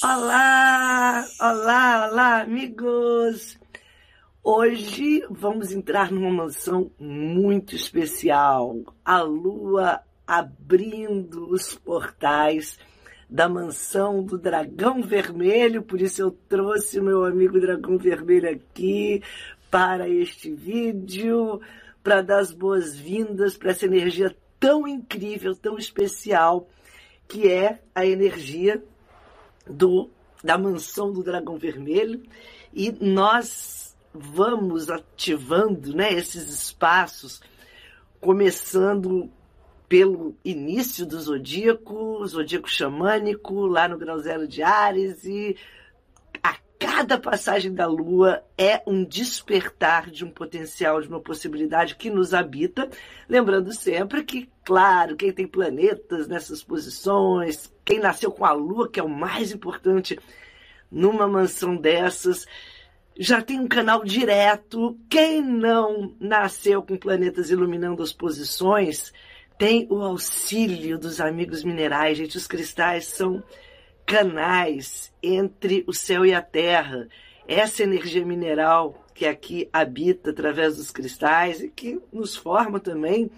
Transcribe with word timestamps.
Olá, 0.00 1.26
olá, 1.40 2.08
olá, 2.08 2.40
amigos! 2.42 3.58
Hoje 4.44 5.24
vamos 5.28 5.72
entrar 5.72 6.12
numa 6.12 6.30
mansão 6.30 6.92
muito 7.00 7.74
especial. 7.74 8.76
A 9.04 9.22
lua 9.22 10.00
abrindo 10.24 11.50
os 11.50 11.74
portais 11.74 12.78
da 13.28 13.48
mansão 13.48 14.22
do 14.22 14.38
Dragão 14.38 15.02
Vermelho, 15.02 15.82
por 15.82 16.00
isso 16.00 16.22
eu 16.22 16.30
trouxe 16.30 17.00
meu 17.00 17.24
amigo 17.24 17.58
Dragão 17.60 17.98
Vermelho 17.98 18.50
aqui 18.50 19.20
para 19.68 20.08
este 20.08 20.54
vídeo, 20.54 21.60
para 22.04 22.22
dar 22.22 22.38
as 22.38 22.52
boas-vindas 22.52 23.56
para 23.56 23.72
essa 23.72 23.86
energia 23.86 24.32
tão 24.60 24.86
incrível, 24.86 25.56
tão 25.56 25.76
especial, 25.76 26.68
que 27.26 27.48
é 27.48 27.80
a 27.92 28.06
energia 28.06 28.80
do, 29.68 30.10
da 30.42 30.56
mansão 30.56 31.12
do 31.12 31.22
Dragão 31.22 31.56
Vermelho 31.56 32.22
e 32.72 32.92
nós 32.92 33.96
vamos 34.12 34.90
ativando 34.90 35.94
né, 35.94 36.12
esses 36.12 36.48
espaços, 36.48 37.40
começando 38.20 39.30
pelo 39.88 40.36
início 40.44 41.06
do 41.06 41.18
zodíaco, 41.18 42.26
zodíaco 42.26 42.68
xamânico, 42.68 43.66
lá 43.66 43.88
no 43.88 43.96
grau 43.96 44.18
zero 44.18 44.46
de 44.46 44.62
Ares, 44.62 45.24
e 45.24 45.56
cada 46.98 47.16
passagem 47.16 47.72
da 47.72 47.86
Lua 47.86 48.42
é 48.58 48.82
um 48.84 49.04
despertar 49.04 50.10
de 50.10 50.24
um 50.24 50.30
potencial, 50.32 51.00
de 51.00 51.06
uma 51.06 51.20
possibilidade 51.20 51.94
que 51.94 52.10
nos 52.10 52.34
habita. 52.34 52.90
Lembrando 53.28 53.72
sempre 53.72 54.24
que, 54.24 54.48
claro, 54.64 55.14
quem 55.14 55.32
tem 55.32 55.46
planetas 55.46 56.26
nessas 56.26 56.60
posições, 56.60 57.72
quem 57.84 58.00
nasceu 58.00 58.32
com 58.32 58.44
a 58.44 58.50
Lua, 58.50 58.90
que 58.90 58.98
é 58.98 59.02
o 59.02 59.08
mais 59.08 59.52
importante 59.52 60.18
numa 60.90 61.28
mansão 61.28 61.76
dessas, 61.76 62.48
já 63.16 63.40
tem 63.40 63.60
um 63.60 63.68
canal 63.68 64.02
direto. 64.02 64.98
Quem 65.08 65.40
não 65.40 66.16
nasceu 66.18 66.82
com 66.82 66.96
planetas 66.96 67.48
iluminando 67.48 68.02
as 68.02 68.12
posições, 68.12 69.12
tem 69.56 69.86
o 69.88 70.02
auxílio 70.02 70.98
dos 70.98 71.20
amigos 71.20 71.62
minerais. 71.62 72.18
Gente, 72.18 72.36
os 72.36 72.48
cristais 72.48 73.06
são 73.06 73.40
canais 74.08 75.12
entre 75.22 75.84
o 75.86 75.92
céu 75.92 76.24
e 76.24 76.32
a 76.32 76.40
terra. 76.40 77.06
Essa 77.46 77.82
energia 77.82 78.24
mineral 78.24 79.04
que 79.14 79.26
aqui 79.26 79.68
habita 79.70 80.30
através 80.30 80.76
dos 80.76 80.90
cristais 80.90 81.60
e 81.60 81.68
que 81.68 82.00
nos 82.10 82.34
forma 82.34 82.80
também, 82.80 83.30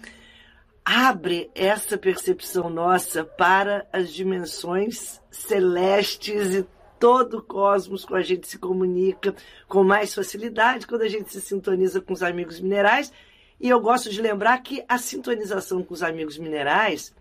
abre 0.85 1.51
essa 1.53 1.97
percepção 1.97 2.69
nossa 2.69 3.25
para 3.25 3.85
as 3.91 4.13
dimensões 4.13 5.19
celestes 5.29 6.55
e 6.55 6.65
todo 6.97 7.39
o 7.39 7.43
cosmos 7.43 8.05
com 8.05 8.15
a 8.15 8.21
gente 8.21 8.47
se 8.47 8.57
comunica 8.57 9.35
com 9.67 9.83
mais 9.83 10.13
facilidade 10.13 10.87
quando 10.87 11.01
a 11.01 11.09
gente 11.09 11.33
se 11.33 11.41
sintoniza 11.41 11.99
com 11.99 12.13
os 12.13 12.23
amigos 12.23 12.61
minerais. 12.61 13.11
E 13.59 13.67
eu 13.67 13.81
gosto 13.81 14.09
de 14.09 14.21
lembrar 14.21 14.57
que 14.59 14.85
a 14.87 14.97
sintonização 14.97 15.83
com 15.83 15.93
os 15.93 16.01
amigos 16.01 16.37
minerais, 16.37 17.13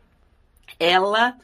ela 0.78 1.36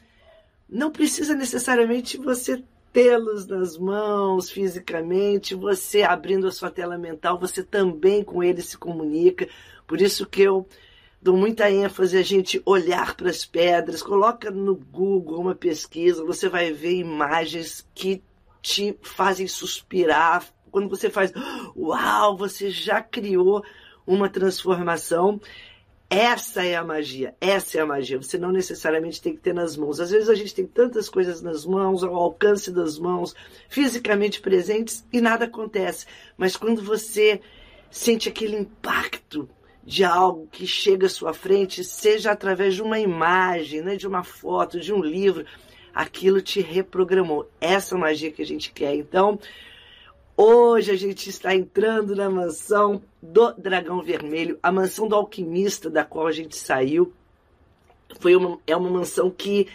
não 0.69 0.91
precisa 0.91 1.33
necessariamente 1.33 2.17
você 2.17 2.63
tê-los 2.91 3.45
nas 3.47 3.77
mãos 3.77 4.49
fisicamente, 4.49 5.53
você 5.53 6.03
abrindo 6.03 6.47
a 6.47 6.51
sua 6.51 6.71
tela 6.71 6.97
mental, 6.97 7.37
você 7.37 7.63
também 7.63 8.23
com 8.23 8.43
eles 8.43 8.65
se 8.65 8.77
comunica. 8.77 9.47
Por 9.85 10.01
isso 10.01 10.25
que 10.25 10.41
eu 10.41 10.67
dou 11.21 11.37
muita 11.37 11.69
ênfase 11.69 12.17
a 12.17 12.23
gente 12.23 12.61
olhar 12.65 13.15
para 13.15 13.29
as 13.29 13.45
pedras, 13.45 14.01
coloca 14.01 14.49
no 14.49 14.75
Google 14.75 15.39
uma 15.39 15.55
pesquisa, 15.55 16.23
você 16.23 16.49
vai 16.49 16.71
ver 16.71 16.95
imagens 16.95 17.87
que 17.93 18.23
te 18.61 18.97
fazem 19.01 19.47
suspirar. 19.47 20.45
Quando 20.71 20.89
você 20.89 21.09
faz, 21.09 21.31
uau, 21.75 22.35
você 22.35 22.69
já 22.69 23.01
criou 23.01 23.63
uma 24.05 24.29
transformação 24.29 25.39
essa 26.09 26.63
é 26.63 26.75
a 26.75 26.83
magia, 26.85 27.35
essa 27.41 27.77
é 27.77 27.81
a 27.81 27.85
magia. 27.85 28.17
Você 28.21 28.37
não 28.37 28.51
necessariamente 28.51 29.21
tem 29.21 29.35
que 29.35 29.41
ter 29.41 29.53
nas 29.53 29.75
mãos. 29.75 29.99
Às 29.99 30.09
vezes 30.09 30.29
a 30.29 30.35
gente 30.35 30.55
tem 30.55 30.65
tantas 30.65 31.09
coisas 31.09 31.41
nas 31.41 31.65
mãos, 31.65 32.01
ao 32.01 32.15
alcance 32.15 32.71
das 32.71 32.97
mãos, 32.97 33.35
fisicamente 33.67 34.39
presentes 34.39 35.05
e 35.11 35.19
nada 35.19 35.45
acontece. 35.45 36.05
Mas 36.37 36.55
quando 36.55 36.81
você 36.81 37.41
sente 37.91 38.29
aquele 38.29 38.55
impacto 38.55 39.49
de 39.83 40.03
algo 40.05 40.47
que 40.51 40.65
chega 40.65 41.07
à 41.07 41.09
sua 41.09 41.33
frente, 41.33 41.83
seja 41.83 42.31
através 42.31 42.75
de 42.75 42.81
uma 42.81 42.99
imagem, 42.99 43.81
né, 43.81 43.95
de 43.95 44.07
uma 44.07 44.23
foto, 44.23 44.79
de 44.79 44.93
um 44.93 45.01
livro, 45.01 45.45
aquilo 45.93 46.41
te 46.41 46.61
reprogramou. 46.61 47.49
Essa 47.59 47.97
magia 47.97 48.31
que 48.31 48.41
a 48.41 48.45
gente 48.45 48.71
quer. 48.71 48.95
Então, 48.95 49.37
Hoje 50.39 50.91
a 50.91 50.95
gente 50.95 51.31
está 51.31 51.55
entrando 51.55 52.15
na 52.15 52.29
mansão 52.29 53.01
do 53.19 53.53
Dragão 53.53 54.03
Vermelho, 54.03 54.59
a 54.61 54.71
mansão 54.71 55.07
do 55.07 55.15
alquimista 55.15 55.89
da 55.89 56.05
qual 56.05 56.27
a 56.27 56.31
gente 56.31 56.55
saiu. 56.55 57.11
Foi 58.19 58.35
uma, 58.35 58.59
é 58.67 58.75
uma 58.75 58.91
mansão 58.91 59.31
que 59.31 59.67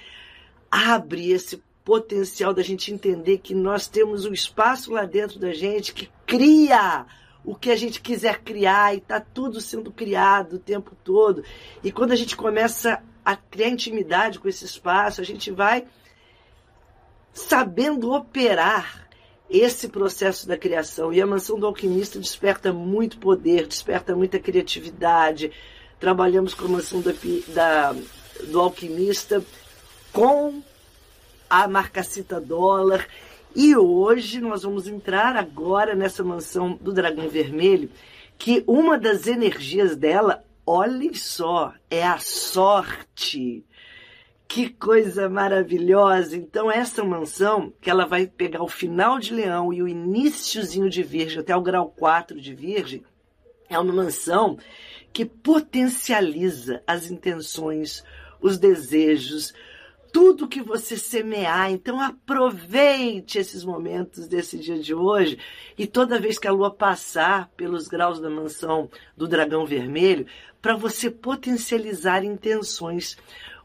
abre 0.71 1.33
esse 1.33 1.61
potencial 1.85 2.55
da 2.55 2.63
gente 2.63 2.95
entender 2.95 3.39
que 3.39 3.57
nós 3.57 3.89
temos 3.89 4.25
um 4.25 4.33
espaço 4.33 4.93
lá 4.93 5.05
dentro 5.05 5.41
da 5.41 5.53
gente 5.53 5.93
que 5.93 6.09
cria 6.25 7.07
o 7.45 7.57
que 7.57 7.69
a 7.69 7.77
gente 7.77 8.01
quiser 8.01 8.41
criar 8.43 8.95
e 8.95 8.99
está 8.99 9.19
tudo 9.19 9.61
sendo 9.61 9.91
criado 9.91 10.53
o 10.55 10.61
tempo 10.61 10.97
todo. 11.03 11.43
E 11.83 11.91
quando 11.91 12.13
a 12.13 12.17
gente 12.17 12.37
começa 12.37 13.03
a 13.25 13.35
criar 13.35 13.69
intimidade 13.69 14.39
com 14.39 14.49
esse 14.49 14.65
espaço, 14.65 15.21
a 15.21 15.25
gente 15.25 15.51
vai 15.51 15.85
sabendo 17.33 18.13
operar 18.13 19.02
esse 19.53 19.89
processo 19.89 20.49
da 20.49 20.57
criação. 20.57 21.13
E 21.13 21.21
a 21.21 21.27
mansão 21.27 21.61
do 21.61 21.67
alquimista 21.67 22.19
desperta 22.19 22.73
muito 22.73 23.19
poder, 23.19 23.67
desperta 23.67 24.17
muita 24.17 24.39
criatividade. 24.39 25.53
Trabalhamos 26.01 26.55
com 26.55 26.65
a 26.65 26.69
mansão 26.69 27.03
da, 27.03 27.13
da, 27.49 27.95
do 28.49 28.59
alquimista 28.59 29.45
com 30.11 30.63
a 31.51 31.69
marcacita 31.69 32.41
dólar. 32.41 33.07
E 33.55 33.77
hoje 33.77 34.41
nós 34.41 34.63
vamos 34.63 34.89
entrar 34.89 35.37
agora 35.37 35.95
nessa 35.95 36.25
mansão 36.25 36.79
do 36.81 36.91
Dragão 36.91 37.29
Vermelho, 37.29 37.91
que 38.39 38.65
uma 38.67 38.99
das 38.99 39.27
energias 39.27 39.95
dela, 39.95 40.43
olhem 40.67 41.13
só, 41.13 41.75
é 41.91 42.03
a 42.03 42.19
sorte. 42.19 43.63
Que 44.53 44.69
coisa 44.69 45.31
maravilhosa! 45.31 46.37
Então, 46.37 46.71
essa 46.71 47.03
mansão, 47.03 47.73
que 47.81 47.89
ela 47.89 48.05
vai 48.05 48.27
pegar 48.27 48.63
o 48.63 48.69
final 48.69 49.19
de 49.19 49.33
Leão 49.33 49.73
e 49.73 49.83
o 49.83 49.89
iníciozinho 49.89 50.91
de 50.91 51.03
Virgem, 51.03 51.41
até 51.41 51.57
o 51.57 51.63
grau 51.63 51.89
4 51.89 52.39
de 52.39 52.55
Virgem, 52.55 53.03
é 53.67 53.79
uma 53.79 53.95
mansão 53.95 54.59
que 55.11 55.25
potencializa 55.25 56.83
as 56.87 57.11
intenções, 57.11 58.05
os 58.43 58.59
desejos, 58.59 59.55
tudo 60.13 60.47
que 60.47 60.61
você 60.61 60.99
semear. 60.99 61.71
Então 61.71 61.99
aproveite 61.99 63.39
esses 63.39 63.65
momentos 63.65 64.29
desse 64.29 64.59
dia 64.59 64.79
de 64.79 64.95
hoje 64.95 65.39
e 65.79 65.87
toda 65.87 66.21
vez 66.21 66.39
que 66.39 66.47
a 66.47 66.53
lua 66.53 66.71
passar 66.71 67.51
pelos 67.57 67.89
graus 67.89 68.21
da 68.21 68.29
mansão 68.29 68.91
do 69.17 69.27
dragão 69.27 69.65
vermelho, 69.65 70.27
para 70.61 70.77
você 70.77 71.11
potencializar 71.11 72.23
intenções. 72.23 73.17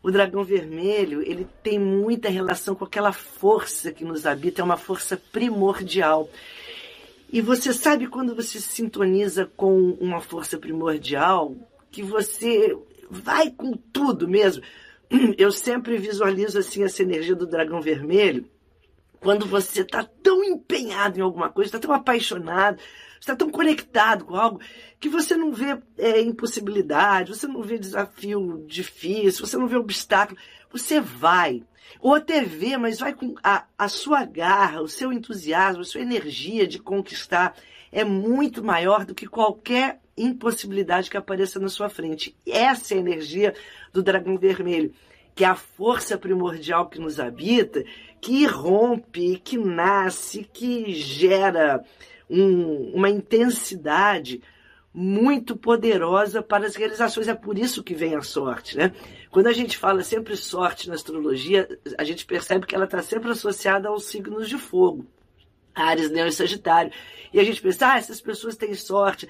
O 0.01 0.11
dragão 0.11 0.43
vermelho, 0.43 1.21
ele 1.21 1.47
tem 1.63 1.79
muita 1.79 2.29
relação 2.29 2.75
com 2.75 2.85
aquela 2.85 3.11
força 3.11 3.91
que 3.91 4.05
nos 4.05 4.25
habita, 4.25 4.61
é 4.61 4.63
uma 4.63 4.77
força 4.77 5.17
primordial. 5.31 6.29
E 7.31 7.41
você 7.41 7.73
sabe 7.73 8.07
quando 8.07 8.35
você 8.35 8.59
se 8.59 8.69
sintoniza 8.69 9.45
com 9.57 9.91
uma 9.99 10.21
força 10.21 10.57
primordial, 10.57 11.55
que 11.91 12.01
você 12.01 12.77
vai 13.09 13.49
com 13.49 13.73
tudo 13.73 14.27
mesmo. 14.27 14.63
Eu 15.37 15.51
sempre 15.51 15.97
visualizo 15.97 16.59
assim 16.59 16.83
essa 16.83 17.01
energia 17.03 17.35
do 17.35 17.47
dragão 17.47 17.81
vermelho, 17.81 18.45
quando 19.19 19.45
você 19.45 19.81
está 19.81 20.03
tão 20.03 20.43
empenhado 20.43 21.17
em 21.17 21.21
alguma 21.21 21.49
coisa, 21.49 21.69
está 21.69 21.79
tão 21.79 21.93
apaixonado, 21.93 22.79
está 23.19 23.35
tão 23.35 23.49
conectado 23.49 24.25
com 24.25 24.35
algo 24.35 24.59
que 24.99 25.09
você 25.09 25.35
não 25.35 25.51
vê 25.51 25.77
é, 25.97 26.21
impossibilidade, 26.21 27.35
você 27.35 27.47
não 27.47 27.61
vê 27.61 27.77
desafio 27.77 28.65
difícil, 28.67 29.45
você 29.45 29.57
não 29.57 29.67
vê 29.67 29.75
obstáculo. 29.75 30.39
Você 30.71 30.99
vai. 30.99 31.63
Ou 31.99 32.15
até 32.15 32.41
vê, 32.43 32.77
mas 32.77 32.99
vai 32.99 33.13
com 33.13 33.35
a, 33.43 33.65
a 33.77 33.87
sua 33.87 34.25
garra, 34.25 34.81
o 34.81 34.87
seu 34.87 35.11
entusiasmo, 35.11 35.81
a 35.81 35.85
sua 35.85 36.01
energia 36.01 36.67
de 36.67 36.79
conquistar 36.79 37.55
é 37.91 38.03
muito 38.03 38.63
maior 38.63 39.05
do 39.05 39.15
que 39.15 39.27
qualquer 39.27 39.99
impossibilidade 40.15 41.09
que 41.09 41.17
apareça 41.17 41.59
na 41.59 41.69
sua 41.69 41.89
frente. 41.89 42.35
Essa 42.45 42.93
é 42.93 42.97
a 42.97 42.99
energia 42.99 43.53
do 43.93 44.03
dragão 44.03 44.37
vermelho, 44.37 44.93
que 45.33 45.45
é 45.45 45.47
a 45.47 45.55
força 45.55 46.17
primordial 46.17 46.89
que 46.89 46.99
nos 46.99 47.19
habita, 47.19 47.83
que 48.19 48.43
irrompe, 48.43 49.39
que 49.43 49.57
nasce, 49.57 50.43
que 50.51 50.91
gera 50.93 51.83
um, 52.29 52.91
uma 52.93 53.09
intensidade 53.09 54.41
muito 54.93 55.55
poderosa 55.55 56.41
para 56.41 56.65
as 56.65 56.75
realizações. 56.75 57.27
É 57.27 57.35
por 57.35 57.57
isso 57.57 57.83
que 57.83 57.93
vem 57.93 58.15
a 58.15 58.21
sorte, 58.21 58.75
né? 58.75 58.91
Quando 59.29 59.47
a 59.47 59.53
gente 59.53 59.77
fala 59.77 60.03
sempre 60.03 60.35
sorte 60.35 60.89
na 60.89 60.95
astrologia, 60.95 61.67
a 61.97 62.03
gente 62.03 62.25
percebe 62.25 62.65
que 62.65 62.73
ela 62.73 62.85
está 62.85 63.01
sempre 63.03 63.29
associada 63.29 63.89
aos 63.89 64.05
signos 64.05 64.49
de 64.49 64.57
fogo. 64.57 65.05
Ares, 65.75 66.09
Leão 66.09 66.27
e 66.27 66.31
Sagitário. 66.31 66.91
E 67.31 67.39
a 67.39 67.43
gente 67.43 67.61
pensa, 67.61 67.93
ah, 67.93 67.97
essas 67.97 68.19
pessoas 68.19 68.55
têm 68.55 68.73
sorte. 68.73 69.29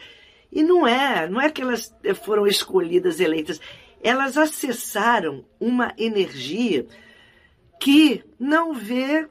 E 0.49 0.63
não 0.63 0.87
é, 0.87 1.27
não 1.27 1.41
é 1.41 1.51
que 1.51 1.61
elas 1.61 1.93
foram 2.23 2.47
escolhidas, 2.47 3.19
eleitas. 3.19 3.59
Elas 4.01 4.37
acessaram 4.37 5.43
uma 5.59 5.93
energia 5.97 6.87
que 7.79 8.23
não 8.39 8.73
vê 8.73 9.27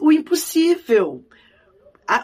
o 0.00 0.12
impossível. 0.12 1.24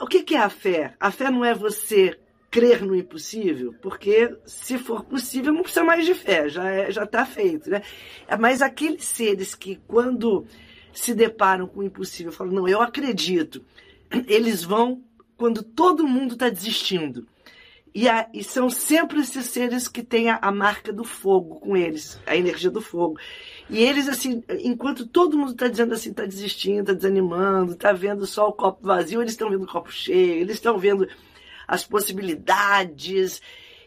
O 0.01 0.07
que 0.07 0.35
é 0.35 0.39
a 0.39 0.51
fé? 0.51 0.95
A 0.99 1.11
fé 1.11 1.31
não 1.31 1.45
é 1.45 1.55
você 1.55 2.19
crer 2.51 2.83
no 2.83 2.97
impossível, 2.97 3.75
porque 3.83 4.35
se 4.47 4.79
for 4.79 5.05
possível 5.05 5.53
não 5.53 5.63
precisa 5.63 5.85
mais 5.85 6.07
de 6.07 6.15
fé, 6.15 6.49
já 6.49 6.69
é, 6.69 6.91
já 6.91 7.05
está 7.05 7.27
feito, 7.27 7.69
né? 7.69 7.83
Mas 8.39 8.63
aqueles 8.63 9.05
seres 9.05 9.55
que 9.55 9.77
quando 9.87 10.47
se 10.93 11.15
deparam 11.15 11.67
com 11.67 11.81
o 11.81 11.85
impossível 11.85 12.33
falam 12.33 12.55
não, 12.55 12.69
eu 12.69 12.81
acredito, 12.81 13.63
eles 14.27 14.65
vão 14.65 15.03
quando 15.37 15.63
todo 15.63 16.07
mundo 16.07 16.33
está 16.33 16.49
desistindo. 16.49 17.27
E, 17.95 18.09
a, 18.09 18.29
e, 18.33 18.45
são 18.45 18.69
sempre 18.69 19.21
esses 19.21 19.47
seres 19.47 19.89
que 19.89 20.03
têm 20.03 20.29
a, 20.29 20.39
a, 20.43 20.53
marca 20.53 20.93
do 20.93 21.03
fogo 21.03 21.61
com 21.61 21.75
eles, 21.75 22.21
a 22.27 22.37
energia 22.37 22.71
do 22.71 22.83
fogo. 22.83 23.19
E 23.69 23.83
eles, 23.83 24.09
assim, 24.09 24.43
enquanto 24.63 25.07
todo 25.07 25.37
mundo 25.37 25.53
está 25.53 25.67
dizendo 25.67 25.95
assim, 25.95 26.11
está 26.11 26.25
desistindo, 26.25 26.81
está 26.81 26.93
desanimando, 26.93 27.73
está 27.73 27.93
vendo 27.93 28.27
só 28.27 28.49
o 28.49 28.53
copo 28.53 28.87
vazio, 28.87 29.21
eles 29.21 29.33
estão 29.33 29.51
vendo 29.51 29.65
o 29.65 29.67
copo 29.67 29.91
cheio, 29.91 30.41
eles 30.41 30.55
estão 30.55 30.79
vendo 30.79 31.09
as 31.67 31.85
possibilidades 31.85 33.41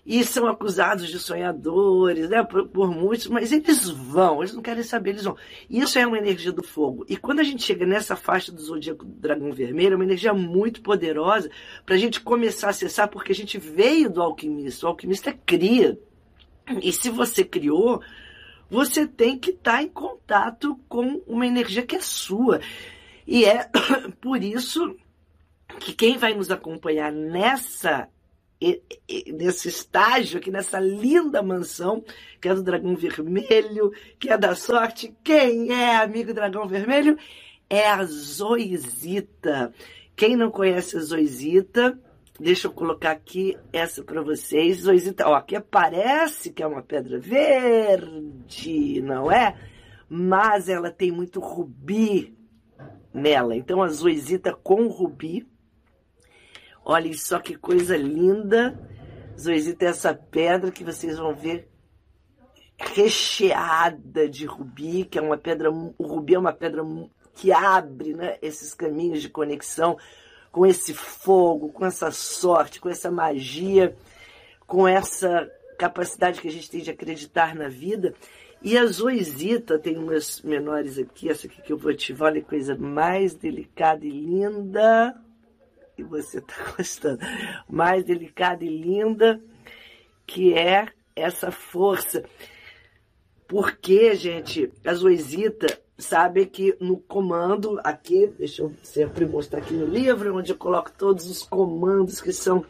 e 0.06 0.24
são 0.24 0.48
acusados 0.48 1.08
de 1.08 1.20
sonhadores, 1.20 2.30
né, 2.30 2.44
por, 2.44 2.68
por, 2.68 2.90
muitos, 2.90 3.28
mas 3.28 3.52
eles 3.52 3.88
vão, 3.90 4.42
eles 4.42 4.54
não 4.54 4.62
querem 4.62 4.84
saber, 4.84 5.12
eles 5.12 5.24
vão. 5.24 5.38
Isso 5.70 6.00
é 6.00 6.08
uma 6.08 6.18
energia 6.18 6.52
do 6.52 6.64
fogo. 6.64 7.06
E 7.08 7.16
quando 7.16 7.40
a 7.40 7.44
gente 7.44 7.64
chega 7.64 7.86
nessa 7.86 8.16
faixa 8.16 8.52
do 8.52 8.60
zodíaco 8.60 9.06
do 9.06 9.12
dragão 9.12 9.52
vermelho, 9.52 9.94
é 9.94 9.96
uma 9.96 10.04
energia 10.04 10.34
muito 10.34 10.82
poderosa 10.82 11.50
para 11.86 11.96
a 11.96 11.98
gente 11.98 12.22
começar 12.22 12.68
a 12.68 12.70
acessar, 12.72 13.08
porque 13.08 13.32
a 13.32 13.36
gente 13.36 13.58
veio 13.58 14.10
do 14.10 14.22
alquimista. 14.22 14.86
O 14.86 14.90
alquimista 14.90 15.32
cria. 15.46 16.00
E 16.82 16.92
se 16.92 17.10
você 17.10 17.44
criou, 17.44 18.02
você 18.70 19.08
tem 19.08 19.38
que 19.38 19.52
estar 19.52 19.78
tá 19.78 19.84
em 19.84 19.90
contato 19.90 20.80
com 20.88 21.22
uma 21.28 21.48
energia 21.48 21.86
que 21.86 21.96
é 21.96 22.02
sua. 22.02 22.62
E 23.26 23.46
é 23.46 23.70
por 24.22 24.44
isso 24.44 24.96
que 25.80 25.94
quem 25.94 26.18
vai 26.18 26.34
nos 26.34 26.52
acompanhar 26.52 27.12
nessa 27.12 28.10
nesse 29.32 29.70
estágio 29.70 30.38
aqui, 30.38 30.52
nessa 30.52 30.80
linda 30.80 31.42
mansão, 31.42 32.04
que 32.42 32.50
é 32.50 32.54
do 32.54 32.62
Dragão 32.62 32.94
Vermelho, 32.96 33.92
que 34.20 34.30
é 34.30 34.38
da 34.38 34.54
sorte. 34.54 35.16
Quem 35.24 35.72
é 35.72 35.96
amigo 35.96 36.34
Dragão 36.34 36.68
Vermelho? 36.68 37.18
É 37.70 37.88
a 37.88 38.04
Zoisita. 38.04 39.74
Quem 40.14 40.36
não 40.36 40.52
conhece 40.52 40.98
a 40.98 41.00
Zoisita, 41.00 41.98
deixa 42.40 42.68
eu 42.68 42.72
colocar 42.72 43.12
aqui 43.12 43.58
essa 43.74 44.04
para 44.04 44.22
vocês. 44.22 44.86
Ó, 45.26 45.34
aqui 45.34 45.60
parece 45.60 46.52
que 46.52 46.64
é 46.64 46.68
uma 46.68 46.82
pedra 46.82 47.20
verde, 47.20 49.02
não 49.02 49.32
é? 49.32 49.56
Mas 50.08 50.70
ela 50.70 50.92
tem 50.92 51.12
muito 51.12 51.40
rubi 51.40 52.38
nela. 53.14 53.56
Então 53.56 53.82
a 53.82 53.88
Zoisita 53.88 54.54
com 54.54 54.88
rubi 54.88 55.48
Olhem 56.90 57.14
só 57.14 57.40
que 57.40 57.56
coisa 57.56 57.96
linda. 57.96 58.76
Zoisita 59.40 59.86
é 59.86 59.90
essa 59.90 60.12
pedra 60.12 60.72
que 60.72 60.84
vocês 60.84 61.20
vão 61.20 61.36
ver 61.36 61.70
recheada 62.80 64.28
de 64.28 64.48
rubi, 64.48 65.06
que 65.06 65.20
é 65.20 65.22
uma 65.22 65.38
pedra, 65.38 65.70
o 65.72 66.04
rubi 66.04 66.34
é 66.34 66.40
uma 66.40 66.52
pedra 66.52 66.82
que 67.36 67.52
abre 67.52 68.16
né, 68.16 68.40
esses 68.42 68.74
caminhos 68.74 69.22
de 69.22 69.30
conexão 69.30 69.98
com 70.52 70.66
esse 70.66 70.94
fogo, 70.94 71.70
com 71.70 71.86
essa 71.86 72.12
sorte, 72.12 72.80
com 72.80 72.90
essa 72.90 73.12
magia, 73.12 73.96
com 74.66 74.88
essa 74.88 75.50
capacidade 75.78 76.42
que 76.42 76.48
a 76.48 76.52
gente 76.52 76.70
tem 76.70 76.82
de 76.82 76.92
acreditar 76.92 77.56
na 77.56 77.70
vida. 77.70 78.14
E 78.62 78.78
a 78.78 78.86
zoisita, 78.86 79.80
tem 79.80 79.98
umas 79.98 80.42
menores 80.42 80.98
aqui, 80.98 81.30
essa 81.30 81.48
aqui 81.48 81.62
que 81.62 81.72
eu 81.72 81.78
vou 81.78 81.94
te 81.94 82.14
olha 82.20 82.42
que 82.42 82.48
coisa 82.48 82.76
mais 82.76 83.34
delicada 83.34 84.06
e 84.06 84.10
linda 84.10 85.16
que 85.96 86.04
você 86.04 86.40
está 86.40 86.56
gostando, 86.76 87.20
mais 87.70 88.04
delicada 88.04 88.64
e 88.64 88.70
linda, 88.70 89.42
que 90.26 90.54
é 90.54 90.88
essa 91.16 91.52
força. 91.52 92.24
Porque, 93.48 94.14
gente, 94.16 94.72
a 94.86 94.94
Zoisita 94.94 95.82
sabe 96.00 96.46
que 96.46 96.76
no 96.80 96.98
comando 96.98 97.80
aqui, 97.84 98.28
deixa 98.38 98.64
eu 98.64 98.74
sempre 98.82 99.26
mostrar 99.26 99.60
aqui 99.60 99.74
no 99.74 99.86
livro, 99.86 100.36
onde 100.36 100.52
eu 100.52 100.58
coloco 100.58 100.92
todos 100.98 101.30
os 101.30 101.44
comandos 101.44 102.22
que 102.22 102.32
são 102.32 102.66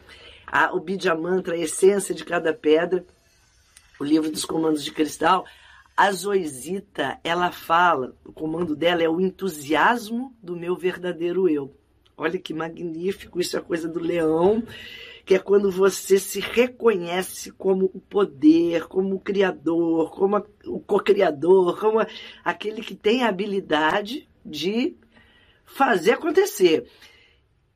a, 0.46 0.74
o 0.74 0.80
Bidyamantra, 0.80 1.54
a 1.54 1.58
essência 1.58 2.14
de 2.14 2.24
cada 2.24 2.52
pedra, 2.52 3.04
o 3.98 4.04
livro 4.04 4.30
dos 4.30 4.44
comandos 4.44 4.82
de 4.82 4.90
cristal, 4.90 5.46
a 5.96 6.10
Zoisita, 6.10 7.18
ela 7.22 7.52
fala, 7.52 8.16
o 8.24 8.32
comando 8.32 8.74
dela 8.74 9.02
é 9.02 9.08
o 9.08 9.20
entusiasmo 9.20 10.34
do 10.42 10.56
meu 10.56 10.74
verdadeiro 10.76 11.48
eu. 11.48 11.74
Olha 12.16 12.38
que 12.38 12.52
magnífico, 12.52 13.40
isso 13.40 13.56
é 13.56 13.60
coisa 13.60 13.88
do 13.88 14.00
leão, 14.00 14.62
que 15.30 15.34
é 15.36 15.38
quando 15.38 15.70
você 15.70 16.18
se 16.18 16.40
reconhece 16.40 17.52
como 17.52 17.84
o 17.94 18.00
poder, 18.00 18.88
como 18.88 19.14
o 19.14 19.20
criador, 19.20 20.10
como 20.10 20.34
a, 20.34 20.44
o 20.66 20.80
co-criador, 20.80 21.78
como 21.78 22.00
a, 22.00 22.06
aquele 22.44 22.82
que 22.82 22.96
tem 22.96 23.22
a 23.22 23.28
habilidade 23.28 24.28
de 24.44 24.96
fazer 25.64 26.14
acontecer. 26.14 26.84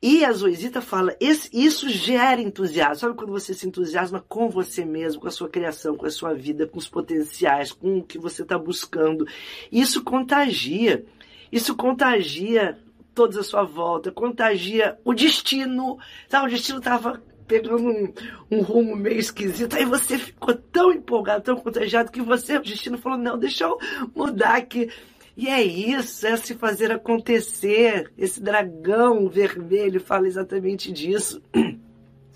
E 0.03 0.25
a 0.25 0.33
Zoisita 0.33 0.81
fala, 0.81 1.17
esse, 1.21 1.49
isso 1.53 1.89
gera 1.89 2.41
entusiasmo. 2.41 2.97
Sabe 2.97 3.15
quando 3.15 3.31
você 3.31 3.55
se 3.55 3.69
entusiasma 3.69 4.19
com 4.29 4.51
você 4.51 4.85
mesmo, 4.85 5.21
com 5.21 5.29
a 5.29 5.31
sua 5.31 5.49
criação, 5.49 5.97
com 5.97 6.07
a 6.07 6.11
sua 6.11 6.35
vida, 6.35 6.67
com 6.67 6.81
os 6.81 6.89
potenciais, 6.89 7.71
com 7.71 7.99
o 7.99 8.03
que 8.03 8.19
você 8.19 8.43
está 8.43 8.59
buscando? 8.59 9.29
Isso 9.71 10.03
contagia. 10.03 11.07
Isso 11.53 11.77
contagia 11.77 12.77
todos 13.15 13.39
à 13.39 13.45
sua 13.45 13.63
volta, 13.63 14.11
contagia 14.11 14.99
o 15.05 15.15
destino. 15.15 15.99
Sabe, 16.29 16.49
o 16.49 16.51
destino 16.51 16.79
estava 16.79 17.23
pegando 17.47 17.89
um, 17.89 18.13
um, 18.51 18.61
rumo 18.61 18.97
meio 18.97 19.19
esquisito. 19.19 19.77
Aí 19.77 19.85
você 19.85 20.19
ficou 20.19 20.55
tão 20.55 20.93
empolgado, 20.93 21.45
tão 21.45 21.57
contagiado, 21.57 22.11
que 22.11 22.23
você, 22.23 22.57
o 22.57 22.63
destino 22.63 22.99
falou: 22.99 23.19
não, 23.19 23.39
deixa 23.39 23.65
eu 23.65 23.79
mudar 24.15 24.57
aqui. 24.57 24.91
E 25.37 25.49
é 25.49 25.63
isso, 25.63 26.27
é 26.27 26.37
se 26.37 26.55
fazer 26.55 26.93
acontecer. 26.93 28.13
Esse 28.17 28.41
dragão 28.41 29.29
vermelho 29.29 30.01
fala 30.01 30.29
exatamente 30.29 30.93
disso. 30.93 31.43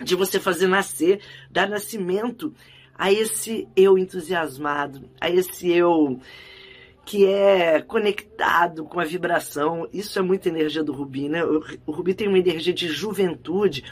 De 0.01 0.15
você 0.15 0.39
fazer 0.39 0.69
nascer, 0.69 1.21
dar 1.51 1.69
nascimento 1.69 2.55
a 2.95 3.13
esse 3.13 3.67
eu 3.75 3.99
entusiasmado, 3.99 5.11
a 5.21 5.29
esse 5.29 5.69
eu 5.73 6.21
que 7.05 7.25
é 7.25 7.81
conectado 7.81 8.85
com 8.85 9.01
a 9.01 9.05
vibração. 9.05 9.89
Isso 9.93 10.19
é 10.19 10.23
muita 10.23 10.51
energia 10.51 10.85
do 10.85 10.93
Rubi, 10.93 11.29
né? 11.29 11.43
O 11.87 11.91
Rubi 11.91 12.13
tem 12.13 12.29
uma 12.29 12.39
energia 12.39 12.75
de 12.75 12.87
juventude, 12.87 13.83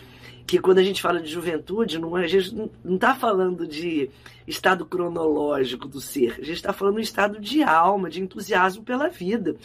que 0.46 0.58
quando 0.58 0.78
a 0.78 0.82
gente 0.82 1.02
fala 1.02 1.20
de 1.20 1.30
juventude, 1.30 1.98
não, 1.98 2.14
a 2.14 2.26
gente 2.26 2.54
não 2.84 2.94
está 2.94 3.14
falando 3.14 3.66
de 3.66 4.08
estado 4.46 4.86
cronológico 4.86 5.88
do 5.88 6.00
ser, 6.00 6.32
a 6.38 6.44
gente 6.44 6.54
está 6.54 6.72
falando 6.72 6.96
de 6.96 7.02
estado 7.02 7.40
de 7.40 7.62
alma, 7.62 8.08
de 8.08 8.22
entusiasmo 8.22 8.84
pela 8.84 9.08
vida. 9.08 9.56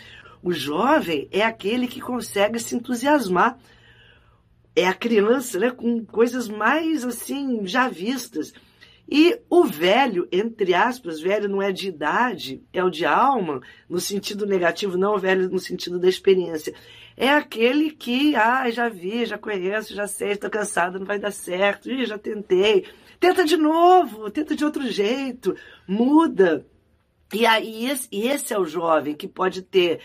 O 0.42 0.52
jovem 0.52 1.28
é 1.32 1.44
aquele 1.44 1.88
que 1.88 2.02
consegue 2.02 2.60
se 2.60 2.76
entusiasmar. 2.76 3.60
É 4.76 4.88
a 4.88 4.94
criança, 4.94 5.60
né, 5.60 5.70
com 5.70 6.04
coisas 6.06 6.48
mais 6.48 7.04
assim 7.06 7.68
já 7.68 7.88
vistas 7.88 8.54
E 9.12 9.38
o 9.50 9.66
velho, 9.66 10.26
entre 10.32 10.74
aspas, 10.74 11.20
velho 11.20 11.50
não 11.50 11.62
é 11.62 11.70
de 11.70 11.90
idade, 11.90 12.64
é 12.72 12.82
o 12.82 12.90
de 12.90 13.06
alma, 13.06 13.62
no 13.90 14.00
sentido 14.00 14.46
negativo, 14.46 14.98
não 14.98 15.16
o 15.16 15.20
velho 15.20 15.50
no 15.50 15.60
sentido 15.60 16.00
da 16.00 16.08
experiência. 16.08 16.74
É 17.18 17.28
aquele 17.30 17.92
que, 17.92 18.34
ah, 18.38 18.72
já 18.72 18.88
vi, 18.88 19.26
já 19.26 19.38
conheço, 19.38 19.94
já 19.94 20.08
sei, 20.08 20.32
estou 20.32 20.50
cansado, 20.50 20.98
não 20.98 21.06
vai 21.06 21.20
dar 21.20 21.32
certo, 21.32 21.92
Ih, 21.92 22.06
já 22.06 22.18
tentei. 22.18 22.86
Tenta 23.20 23.44
de 23.44 23.58
novo, 23.58 24.32
tenta 24.32 24.56
de 24.56 24.64
outro 24.64 24.90
jeito, 24.90 25.58
muda. 25.86 26.66
E 27.34 27.46
aí, 27.46 27.90
esse, 27.90 28.08
esse 28.14 28.54
é 28.54 28.58
o 28.58 28.66
jovem 28.66 29.14
que 29.14 29.28
pode 29.28 29.62
ter 29.62 30.00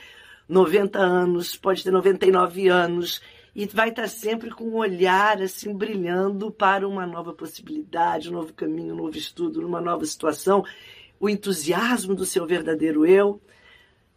90 0.48 0.98
anos, 0.98 1.54
pode 1.54 1.84
ter 1.84 1.92
99 1.92 2.68
anos, 2.68 3.20
e 3.56 3.64
vai 3.64 3.88
estar 3.88 4.06
sempre 4.06 4.50
com 4.50 4.64
um 4.64 4.76
olhar 4.76 5.40
assim 5.40 5.72
brilhando 5.72 6.50
para 6.50 6.86
uma 6.86 7.06
nova 7.06 7.32
possibilidade, 7.32 8.28
um 8.28 8.34
novo 8.34 8.52
caminho, 8.52 8.92
um 8.92 8.98
novo 8.98 9.16
estudo, 9.16 9.66
uma 9.66 9.80
nova 9.80 10.04
situação. 10.04 10.62
O 11.18 11.26
entusiasmo 11.26 12.14
do 12.14 12.26
seu 12.26 12.46
verdadeiro 12.46 13.06
eu 13.06 13.40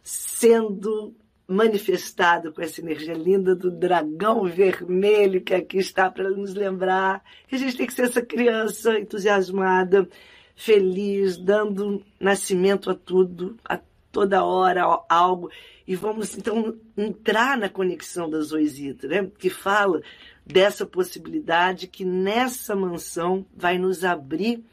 sendo 0.02 1.16
manifestado 1.48 2.52
com 2.52 2.60
essa 2.60 2.82
energia 2.82 3.14
linda 3.14 3.56
do 3.56 3.70
dragão 3.70 4.44
vermelho 4.44 5.40
que 5.40 5.54
aqui 5.54 5.78
está 5.78 6.10
para 6.10 6.28
nos 6.28 6.52
lembrar 6.52 7.24
que 7.48 7.54
a 7.54 7.58
gente 7.58 7.78
tem 7.78 7.86
que 7.86 7.94
ser 7.94 8.04
essa 8.04 8.20
criança 8.20 9.00
entusiasmada, 9.00 10.06
feliz, 10.54 11.38
dando 11.38 12.04
nascimento 12.20 12.90
a 12.90 12.94
tudo, 12.94 13.56
a 13.64 13.80
toda 14.10 14.44
hora 14.44 14.82
algo. 15.08 15.50
E 15.86 15.96
vamos 15.96 16.36
então 16.36 16.76
entrar 16.96 17.56
na 17.56 17.68
conexão 17.68 18.28
da 18.28 18.40
Zoisita, 18.40 19.08
né? 19.08 19.30
que 19.38 19.50
fala 19.50 20.02
dessa 20.46 20.86
possibilidade 20.86 21.86
que 21.86 22.04
nessa 22.04 22.74
mansão 22.74 23.46
vai 23.54 23.78
nos 23.78 24.04
abrir 24.04 24.64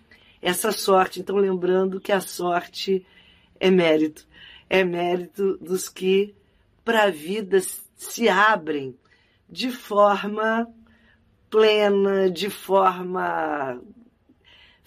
essa 0.42 0.72
sorte. 0.72 1.20
Então, 1.20 1.36
lembrando 1.36 2.00
que 2.00 2.12
a 2.12 2.20
sorte 2.20 3.06
é 3.60 3.70
mérito. 3.70 4.28
É 4.70 4.84
mérito 4.84 5.58
dos 5.58 5.90
que 5.90 6.36
para 6.84 7.04
a 7.04 7.10
vida 7.10 7.60
se 7.96 8.30
abrem 8.30 8.96
de 9.50 9.72
forma 9.72 10.68
plena, 11.50 12.30
de 12.30 12.50
forma 12.50 13.82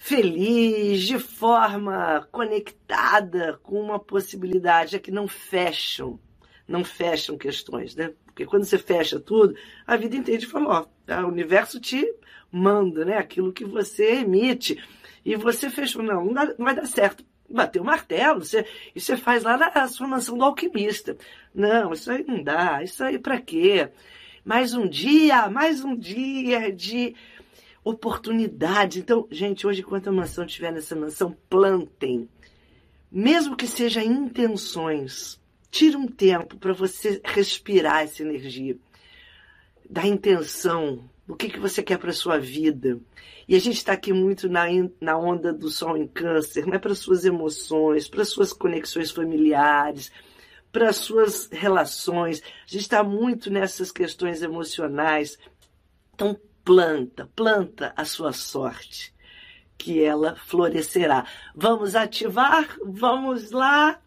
feliz, 0.03 1.03
de 1.03 1.19
forma 1.19 2.27
conectada 2.31 3.59
com 3.61 3.79
uma 3.79 3.99
possibilidade, 3.99 4.95
é 4.95 4.99
que 4.99 5.11
não 5.11 5.27
fecham, 5.27 6.19
não 6.67 6.83
fecham 6.83 7.37
questões, 7.37 7.95
né? 7.95 8.11
Porque 8.25 8.43
quando 8.43 8.63
você 8.63 8.79
fecha 8.79 9.19
tudo, 9.19 9.55
a 9.85 9.95
vida 9.95 10.15
inteira 10.15 10.43
fala, 10.47 10.79
ó, 10.79 10.85
tá, 11.05 11.23
o 11.23 11.29
universo 11.29 11.79
te 11.79 12.03
manda, 12.51 13.05
né? 13.05 13.15
Aquilo 13.15 13.53
que 13.53 13.63
você 13.63 14.15
emite. 14.15 14.83
E 15.23 15.35
você 15.35 15.69
fechou, 15.69 16.01
não, 16.01 16.25
não 16.25 16.55
vai 16.57 16.73
dar 16.73 16.87
certo. 16.87 17.23
Bateu 17.47 17.83
o 17.83 17.85
martelo, 17.85 18.43
você, 18.43 18.65
e 18.95 18.99
você 18.99 19.15
faz 19.15 19.43
lá 19.43 19.55
na 19.55 19.87
sua 19.87 20.07
mansão 20.07 20.35
do 20.35 20.43
alquimista. 20.43 21.15
Não, 21.53 21.93
isso 21.93 22.09
aí 22.09 22.25
não 22.27 22.41
dá, 22.41 22.81
isso 22.81 23.03
aí 23.03 23.19
para 23.19 23.39
quê? 23.39 23.91
Mais 24.43 24.73
um 24.73 24.89
dia, 24.89 25.47
mais 25.47 25.83
um 25.83 25.95
dia 25.95 26.71
de 26.71 27.15
oportunidade. 27.83 28.99
Então, 28.99 29.27
gente, 29.31 29.65
hoje, 29.65 29.81
enquanto 29.81 30.07
a 30.07 30.11
mansão 30.11 30.45
estiver 30.45 30.71
nessa 30.71 30.95
mansão, 30.95 31.35
plantem. 31.49 32.29
Mesmo 33.11 33.55
que 33.55 33.67
seja 33.67 34.03
intenções. 34.03 35.39
Tire 35.69 35.95
um 35.95 36.07
tempo 36.07 36.57
para 36.57 36.73
você 36.73 37.21
respirar 37.23 38.03
essa 38.03 38.21
energia. 38.21 38.77
Da 39.89 40.05
intenção. 40.05 41.09
O 41.27 41.35
que, 41.35 41.49
que 41.49 41.59
você 41.59 41.81
quer 41.81 41.97
para 41.97 42.13
sua 42.13 42.37
vida? 42.37 42.99
E 43.47 43.55
a 43.55 43.59
gente 43.59 43.77
está 43.77 43.93
aqui 43.93 44.13
muito 44.13 44.47
na, 44.47 44.65
na 44.99 45.17
onda 45.17 45.51
do 45.51 45.69
sol 45.69 45.97
em 45.97 46.07
câncer, 46.07 46.65
não 46.65 46.73
é 46.73 46.79
para 46.79 46.95
suas 46.95 47.25
emoções, 47.25 48.07
para 48.07 48.23
suas 48.23 48.53
conexões 48.53 49.11
familiares, 49.11 50.11
para 50.71 50.93
suas 50.93 51.49
relações. 51.51 52.41
A 52.41 52.67
gente 52.67 52.81
está 52.81 53.03
muito 53.03 53.49
nessas 53.49 53.91
questões 53.91 54.41
emocionais. 54.41 55.37
Então, 56.13 56.39
planta, 56.63 57.29
planta 57.35 57.93
a 57.95 58.05
sua 58.05 58.33
sorte, 58.33 59.13
que 59.77 60.03
ela 60.03 60.35
florescerá. 60.35 61.25
Vamos 61.55 61.95
ativar? 61.95 62.67
Vamos 62.85 63.51
lá? 63.51 63.99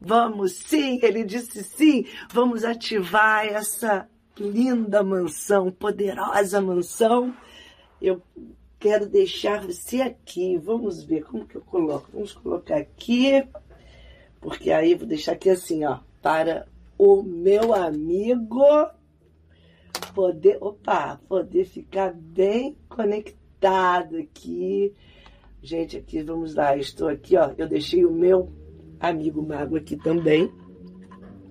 Vamos 0.00 0.52
sim, 0.52 0.98
ele 1.02 1.24
disse 1.24 1.64
sim. 1.64 2.06
Vamos 2.30 2.64
ativar 2.64 3.46
essa 3.46 4.08
linda 4.38 5.02
mansão, 5.02 5.70
poderosa 5.70 6.60
mansão. 6.60 7.34
Eu 8.00 8.22
quero 8.78 9.08
deixar 9.08 9.62
você 9.62 10.02
aqui. 10.02 10.58
Vamos 10.58 11.02
ver 11.02 11.24
como 11.24 11.46
que 11.46 11.56
eu 11.56 11.62
coloco. 11.62 12.10
Vamos 12.12 12.32
colocar 12.32 12.76
aqui, 12.76 13.42
porque 14.40 14.70
aí 14.70 14.94
vou 14.94 15.06
deixar 15.06 15.32
aqui 15.32 15.48
assim, 15.48 15.84
ó, 15.84 16.00
para 16.20 16.66
o 16.98 17.22
meu 17.22 17.72
amigo 17.74 18.62
poder, 20.14 20.58
opa, 20.60 21.20
poder 21.28 21.64
ficar 21.64 22.12
bem 22.12 22.76
conectado 22.88 24.16
aqui. 24.16 24.92
Gente, 25.62 25.96
aqui, 25.96 26.22
vamos 26.22 26.54
lá, 26.54 26.76
estou 26.76 27.08
aqui, 27.08 27.36
ó, 27.36 27.52
eu 27.56 27.68
deixei 27.68 28.04
o 28.04 28.12
meu 28.12 28.52
amigo 28.98 29.42
mago 29.42 29.76
aqui 29.76 29.96
também, 29.96 30.50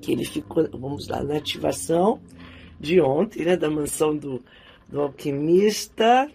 que 0.01 0.11
ele 0.11 0.25
ficou, 0.25 0.67
vamos 0.71 1.07
lá, 1.07 1.23
na 1.23 1.37
ativação 1.37 2.19
de 2.79 2.99
ontem, 2.99 3.45
né, 3.45 3.55
da 3.55 3.69
mansão 3.69 4.15
do, 4.15 4.43
do 4.89 5.01
alquimista. 5.01 6.29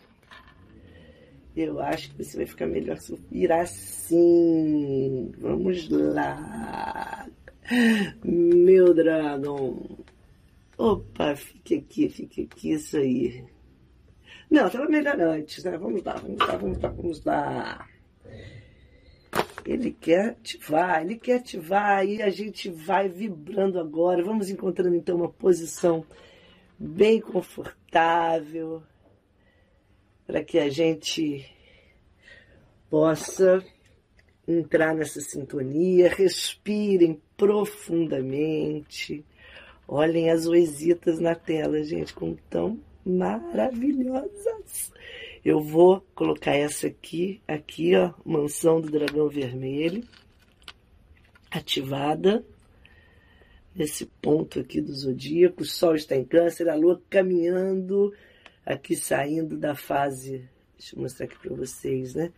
Eu 1.57 1.81
acho 1.81 2.11
que 2.11 2.23
você 2.23 2.37
vai 2.37 2.47
ficar 2.47 2.67
melhor 2.67 2.99
se 2.99 3.19
virar 3.31 3.63
assim. 3.63 5.33
Vamos 5.39 5.89
lá. 5.89 7.27
Meu 8.23 8.93
dragão. 8.93 10.06
Opa, 10.79 11.35
fique 11.35 11.77
aqui, 11.77 12.09
fique 12.09 12.43
aqui, 12.43 12.73
isso 12.73 12.99
aí. 12.99 13.43
Não, 14.51 14.67
estava 14.67 14.87
melhor 14.87 15.19
antes, 15.21 15.65
né? 15.65 15.79
Vamos 15.79 16.05
lá, 16.05 16.17
vamos 16.17 16.39
lá, 16.39 16.57
vamos 16.57 16.79
lá, 16.79 16.89
vamos 16.91 17.25
lá. 17.25 17.89
Ele 19.65 19.91
quer 19.91 20.31
ativar, 20.31 21.03
ele 21.03 21.17
quer 21.17 21.37
ativar, 21.37 22.07
e 22.07 22.23
a 22.23 22.29
gente 22.29 22.69
vai 22.71 23.09
vibrando 23.09 23.81
agora. 23.81 24.23
Vamos 24.23 24.51
encontrando 24.51 24.95
então 24.95 25.17
uma 25.17 25.31
posição 25.31 26.05
bem 26.79 27.23
confortável 27.23 28.83
para 30.27 30.45
que 30.45 30.59
a 30.59 30.69
gente 30.69 31.51
possa 32.91 33.65
entrar 34.47 34.95
nessa 34.95 35.21
sintonia. 35.21 36.11
Respirem 36.11 37.21
profundamente 37.37 39.25
Olhem 39.89 40.31
as 40.31 40.47
oisitas 40.47 41.21
na 41.21 41.35
tela, 41.35 41.83
gente, 41.85 42.13
como 42.13 42.37
tão 42.51 42.81
maravilhosas. 43.05 44.93
Eu 45.45 45.61
vou 45.61 46.05
colocar 46.15 46.57
essa 46.57 46.89
aqui, 46.89 47.41
aqui, 47.47 47.95
ó, 47.95 48.13
Mansão 48.25 48.81
do 48.81 48.91
Dragão 48.91 49.29
Vermelho, 49.29 50.03
ativada 51.49 52.45
nesse 53.73 54.07
ponto 54.21 54.59
aqui 54.59 54.81
do 54.81 54.93
zodíaco. 54.93 55.63
O 55.63 55.67
Sol 55.67 55.95
está 55.95 56.17
em 56.17 56.25
Câncer, 56.25 56.69
a 56.69 56.75
Lua 56.75 57.01
caminhando 57.09 58.13
aqui, 58.65 58.97
saindo 58.97 59.57
da 59.57 59.77
fase. 59.77 60.49
Deixa 60.77 60.97
eu 60.97 61.01
mostrar 61.03 61.27
aqui 61.27 61.39
para 61.39 61.55
vocês, 61.55 62.15
né? 62.15 62.33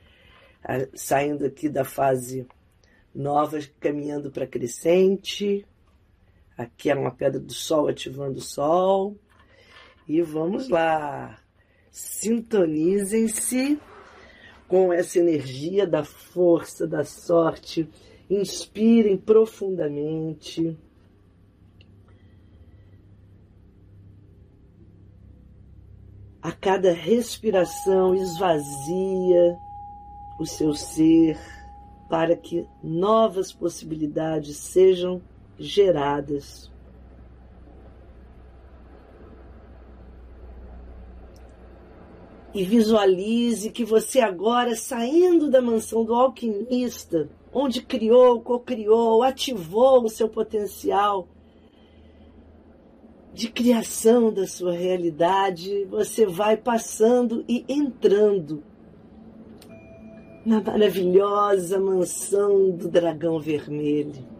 Saindo 0.92 1.46
aqui 1.46 1.68
da 1.70 1.84
fase 1.84 2.46
nova, 3.14 3.58
caminhando 3.80 4.30
para 4.30 4.46
crescente. 4.46 5.64
Aqui 6.58 6.90
é 6.90 6.94
uma 6.96 7.12
pedra 7.12 7.38
do 7.38 7.52
sol 7.52 7.86
ativando 7.86 8.38
o 8.38 8.42
sol. 8.42 9.16
E 10.08 10.20
vamos 10.22 10.68
lá. 10.68 11.38
Sintonizem-se 11.88 13.80
com 14.66 14.92
essa 14.92 15.20
energia 15.20 15.86
da 15.86 16.02
força, 16.02 16.84
da 16.84 17.04
sorte. 17.04 17.88
Inspirem 18.28 19.16
profundamente. 19.16 20.76
A 26.42 26.50
cada 26.50 26.92
respiração, 26.92 28.16
esvazia 28.16 29.56
o 30.40 30.44
seu 30.44 30.72
ser 30.72 31.38
para 32.08 32.36
que 32.36 32.66
novas 32.82 33.52
possibilidades 33.52 34.56
sejam 34.56 35.22
geradas. 35.58 36.70
E 42.54 42.64
visualize 42.64 43.70
que 43.70 43.84
você 43.84 44.20
agora 44.20 44.74
saindo 44.74 45.50
da 45.50 45.60
mansão 45.60 46.04
do 46.04 46.14
alquimista, 46.14 47.28
onde 47.52 47.82
criou, 47.82 48.40
co-criou, 48.40 49.22
ativou 49.22 50.04
o 50.04 50.08
seu 50.08 50.28
potencial 50.28 51.28
de 53.32 53.48
criação 53.48 54.32
da 54.32 54.46
sua 54.46 54.72
realidade, 54.72 55.84
você 55.84 56.26
vai 56.26 56.56
passando 56.56 57.44
e 57.46 57.64
entrando 57.68 58.64
na 60.44 60.60
maravilhosa 60.60 61.78
mansão 61.78 62.70
do 62.70 62.88
dragão 62.88 63.38
vermelho. 63.38 64.37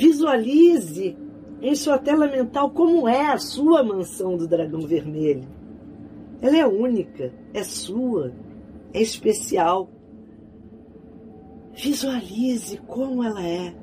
Visualize 0.00 1.14
em 1.60 1.74
sua 1.74 1.98
tela 1.98 2.26
mental 2.26 2.70
como 2.70 3.06
é 3.06 3.26
a 3.26 3.36
sua 3.36 3.82
mansão 3.82 4.34
do 4.34 4.48
dragão 4.48 4.80
vermelho. 4.80 5.46
Ela 6.40 6.56
é 6.56 6.66
única, 6.66 7.30
é 7.52 7.62
sua, 7.62 8.32
é 8.94 9.02
especial. 9.02 9.90
Visualize 11.74 12.78
como 12.78 13.22
ela 13.22 13.46
é. 13.46 13.74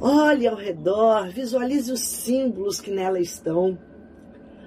Olhe 0.00 0.48
ao 0.48 0.56
redor, 0.56 1.28
visualize 1.28 1.92
os 1.92 2.00
símbolos 2.00 2.80
que 2.80 2.90
nela 2.90 3.20
estão. 3.20 3.78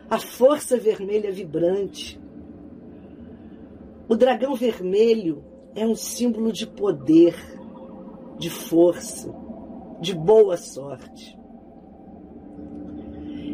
A 0.10 0.18
força 0.18 0.78
vermelha 0.78 1.34
vibrante. 1.34 2.18
O 4.08 4.16
dragão 4.16 4.56
vermelho 4.56 5.49
é 5.80 5.88
um 5.88 5.96
símbolo 5.96 6.52
de 6.52 6.68
poder, 6.68 7.34
de 8.38 8.50
força, 8.50 9.34
de 10.02 10.14
boa 10.14 10.58
sorte. 10.58 11.40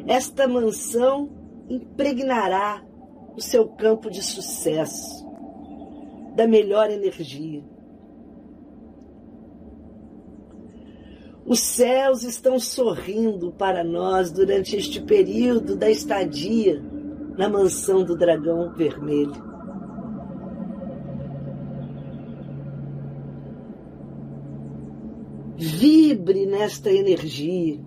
Esta 0.08 0.48
mansão 0.48 1.30
impregnará 1.70 2.84
o 3.38 3.42
seu 3.42 3.68
campo 3.68 4.10
de 4.10 4.24
sucesso, 4.24 5.24
da 6.36 6.48
melhor 6.48 6.90
energia. 6.90 7.64
Os 11.46 11.60
céus 11.60 12.24
estão 12.24 12.58
sorrindo 12.58 13.52
para 13.52 13.84
nós 13.84 14.32
durante 14.32 14.76
este 14.76 15.00
período 15.00 15.76
da 15.76 15.92
estadia 15.92 16.84
na 17.38 17.48
mansão 17.48 18.04
do 18.04 18.18
dragão 18.18 18.74
vermelho. 18.74 19.55
Vibre 26.06 26.46
nesta 26.46 26.92
energia. 26.92 27.80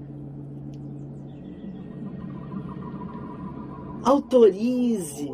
Autorize, 4.03 5.33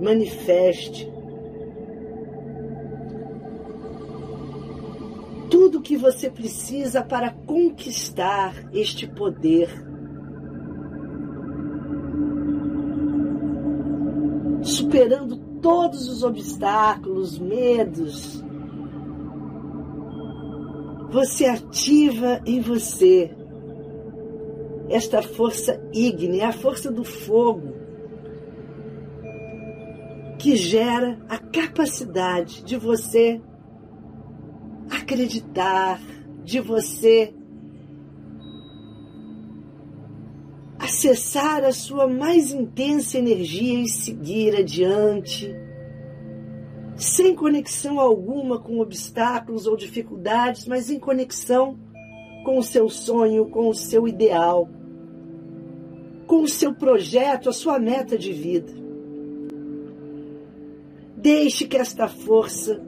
manifeste 0.00 1.12
tudo 5.50 5.78
o 5.78 5.82
que 5.82 5.98
você 5.98 6.30
precisa 6.30 7.02
para 7.02 7.30
conquistar 7.30 8.54
este 8.72 9.06
poder. 9.06 9.68
Superando 14.62 15.36
todos 15.60 16.08
os 16.08 16.22
obstáculos, 16.22 17.38
medos, 17.38 18.42
você 21.10 21.46
ativa 21.46 22.40
em 22.44 22.60
você 22.60 23.30
esta 24.90 25.22
força 25.22 25.80
ígnea, 25.92 26.48
a 26.48 26.52
força 26.52 26.90
do 26.90 27.04
fogo, 27.04 27.74
que 30.38 30.56
gera 30.56 31.18
a 31.28 31.38
capacidade 31.38 32.62
de 32.62 32.76
você 32.76 33.40
acreditar, 34.90 36.00
de 36.44 36.60
você 36.60 37.34
acessar 40.78 41.64
a 41.64 41.72
sua 41.72 42.06
mais 42.06 42.52
intensa 42.52 43.18
energia 43.18 43.80
e 43.80 43.88
seguir 43.88 44.56
adiante 44.56 45.54
sem 46.98 47.34
conexão 47.34 48.00
alguma 48.00 48.58
com 48.58 48.80
obstáculos 48.80 49.66
ou 49.66 49.76
dificuldades, 49.76 50.66
mas 50.66 50.90
em 50.90 50.98
conexão 50.98 51.78
com 52.44 52.58
o 52.58 52.62
seu 52.62 52.88
sonho, 52.88 53.46
com 53.46 53.68
o 53.68 53.74
seu 53.74 54.08
ideal, 54.08 54.68
com 56.26 56.42
o 56.42 56.48
seu 56.48 56.74
projeto, 56.74 57.48
a 57.48 57.52
sua 57.52 57.78
meta 57.78 58.18
de 58.18 58.32
vida. 58.32 58.72
Deixe 61.16 61.66
que 61.66 61.76
esta 61.76 62.08
força 62.08 62.80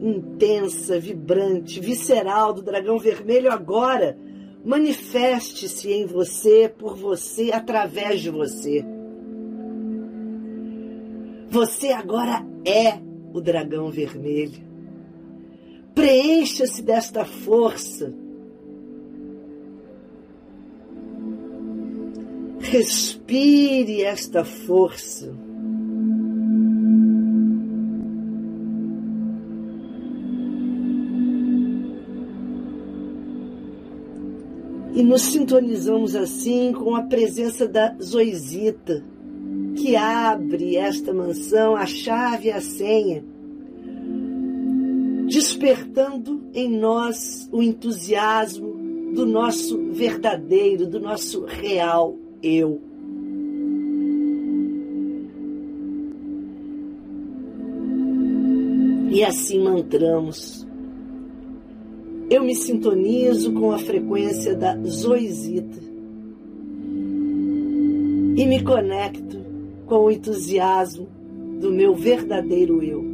intensa, 0.00 0.98
vibrante, 0.98 1.80
visceral 1.80 2.54
do 2.54 2.62
dragão 2.62 2.98
vermelho 2.98 3.52
agora 3.52 4.16
manifeste-se 4.64 5.90
em 5.90 6.06
você, 6.06 6.68
por 6.68 6.96
você, 6.96 7.50
através 7.52 8.20
de 8.20 8.30
você. 8.30 8.84
Você 11.50 11.88
agora 11.88 12.46
é 12.64 13.09
o 13.32 13.40
dragão 13.40 13.90
vermelho. 13.90 14.60
Preencha-se 15.94 16.82
desta 16.82 17.24
força. 17.24 18.12
Respire 22.60 24.02
esta 24.02 24.44
força. 24.44 25.34
E 34.94 35.02
nos 35.02 35.22
sintonizamos 35.22 36.14
assim 36.14 36.72
com 36.72 36.94
a 36.94 37.02
presença 37.02 37.66
da 37.66 37.96
Zoisita 38.02 39.02
que 39.80 39.96
abre 39.96 40.76
esta 40.76 41.12
mansão, 41.14 41.74
a 41.74 41.86
chave 41.86 42.48
e 42.48 42.52
a 42.52 42.60
senha, 42.60 43.24
despertando 45.26 46.42
em 46.52 46.70
nós 46.70 47.48
o 47.50 47.62
entusiasmo 47.62 49.14
do 49.14 49.24
nosso 49.24 49.78
verdadeiro, 49.90 50.86
do 50.86 51.00
nosso 51.00 51.46
real 51.46 52.14
eu. 52.42 52.78
E 59.10 59.24
assim 59.24 59.60
mantramos. 59.60 60.66
Eu 62.28 62.44
me 62.44 62.54
sintonizo 62.54 63.54
com 63.54 63.72
a 63.72 63.78
frequência 63.78 64.54
da 64.54 64.76
Zoisita 64.84 65.80
e 68.36 68.46
me 68.46 68.62
conecto 68.62 69.39
com 69.90 70.04
o 70.04 70.10
entusiasmo 70.12 71.08
do 71.60 71.72
meu 71.72 71.96
verdadeiro 71.96 72.80
eu. 72.80 73.04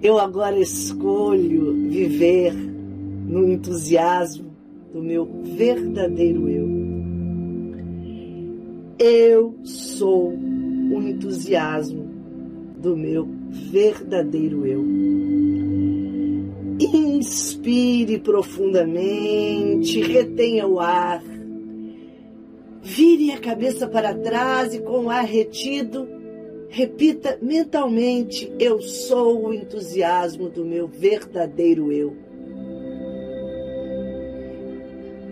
Eu 0.00 0.20
agora 0.20 0.56
escolho 0.56 1.90
viver 1.90 2.54
no 2.54 3.48
entusiasmo 3.48 4.52
do 4.92 5.02
meu 5.02 5.28
verdadeiro 5.42 6.48
eu. 6.48 6.68
Eu 9.00 9.56
sou 9.64 10.32
o 10.32 11.02
entusiasmo 11.02 12.08
do 12.80 12.96
meu 12.96 13.28
verdadeiro 13.50 14.64
eu. 14.64 14.84
Inspire 16.78 18.20
profundamente, 18.20 20.00
retenha 20.00 20.68
o 20.68 20.78
ar 20.78 21.20
Vire 22.82 23.30
a 23.30 23.38
cabeça 23.38 23.86
para 23.86 24.12
trás 24.12 24.74
e 24.74 24.80
com 24.80 25.04
o 25.04 25.10
ar 25.10 25.24
retido, 25.24 26.08
repita 26.68 27.38
mentalmente: 27.40 28.52
Eu 28.58 28.82
sou 28.82 29.46
o 29.46 29.54
entusiasmo 29.54 30.48
do 30.48 30.64
meu 30.64 30.88
verdadeiro 30.88 31.92
eu. 31.92 32.16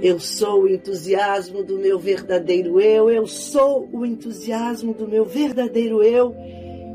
Eu 0.00 0.20
sou 0.20 0.62
o 0.62 0.68
entusiasmo 0.68 1.62
do 1.64 1.76
meu 1.76 1.98
verdadeiro 1.98 2.80
eu, 2.80 3.10
eu 3.10 3.26
sou 3.26 3.86
o 3.92 4.06
entusiasmo 4.06 4.94
do 4.94 5.06
meu 5.06 5.24
verdadeiro 5.24 6.02
eu. 6.04 6.34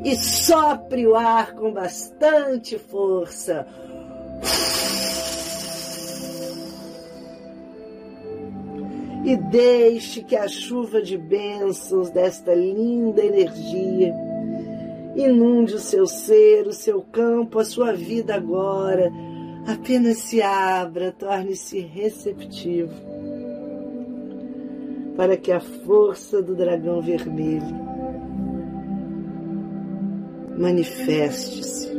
E 0.06 0.16
sopre 0.16 1.06
o 1.06 1.16
ar 1.16 1.54
com 1.54 1.74
bastante 1.74 2.80
força. 2.80 3.68
E 9.26 9.36
deixe 9.36 10.22
que 10.22 10.36
a 10.36 10.48
chuva 10.48 11.02
de 11.02 11.18
bênçãos 11.18 12.12
desta 12.12 12.54
linda 12.54 13.26
energia 13.26 14.14
inunde 15.16 15.74
o 15.74 15.80
seu 15.80 16.06
ser, 16.06 16.68
o 16.68 16.74
seu 16.74 17.02
campo, 17.02 17.58
a 17.58 17.66
sua 17.66 17.92
vida 17.92 18.36
agora. 18.36 19.12
Apenas 19.66 20.18
se 20.18 20.44
abra, 20.44 21.12
torne-se 21.12 21.80
receptivo 21.80 22.94
para 25.18 25.36
que 25.36 25.52
a 25.52 25.60
força 25.60 26.40
do 26.42 26.54
dragão 26.54 27.02
vermelho 27.02 27.76
manifeste-se 30.56 31.95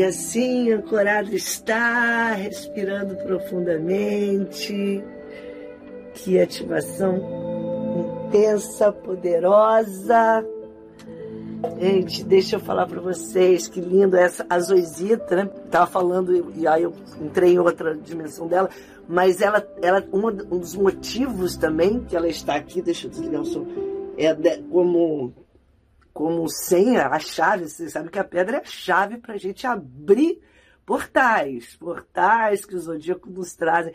E 0.00 0.02
assim, 0.02 0.72
ancorado 0.72 1.36
está, 1.36 2.32
respirando 2.32 3.16
profundamente. 3.16 5.04
Que 6.14 6.40
ativação 6.40 7.18
intensa, 8.26 8.90
poderosa. 8.92 10.42
Gente, 11.78 12.24
deixa 12.24 12.56
eu 12.56 12.60
falar 12.60 12.86
para 12.86 12.98
vocês 12.98 13.68
que 13.68 13.78
lindo 13.78 14.16
essa 14.16 14.46
a 14.48 14.58
Zoisita, 14.58 15.36
né? 15.36 15.44
Tava 15.70 15.86
falando 15.86 16.50
e 16.56 16.66
aí 16.66 16.84
eu 16.84 16.94
entrei 17.20 17.52
em 17.52 17.58
outra 17.58 17.94
dimensão 17.94 18.48
dela, 18.48 18.70
mas 19.06 19.42
ela, 19.42 19.62
ela 19.82 20.02
um 20.10 20.58
dos 20.58 20.74
motivos 20.74 21.58
também 21.58 22.00
que 22.04 22.16
ela 22.16 22.26
está 22.26 22.54
aqui, 22.54 22.80
deixa 22.80 23.06
eu 23.06 23.10
desligar 23.10 23.42
o 23.42 23.44
som, 23.44 23.66
é 24.16 24.34
como 24.70 25.34
como 26.20 26.46
senha, 26.50 27.06
a 27.06 27.18
chave, 27.18 27.66
você 27.66 27.88
sabe 27.88 28.10
que 28.10 28.18
a 28.18 28.24
pedra 28.24 28.58
é 28.58 28.60
a 28.60 28.64
chave 28.66 29.16
para 29.16 29.32
a 29.32 29.38
gente 29.38 29.66
abrir 29.66 30.42
portais, 30.84 31.76
portais 31.76 32.62
que 32.66 32.76
os 32.76 32.84
zodíacos 32.84 33.32
nos 33.32 33.54
trazem 33.54 33.94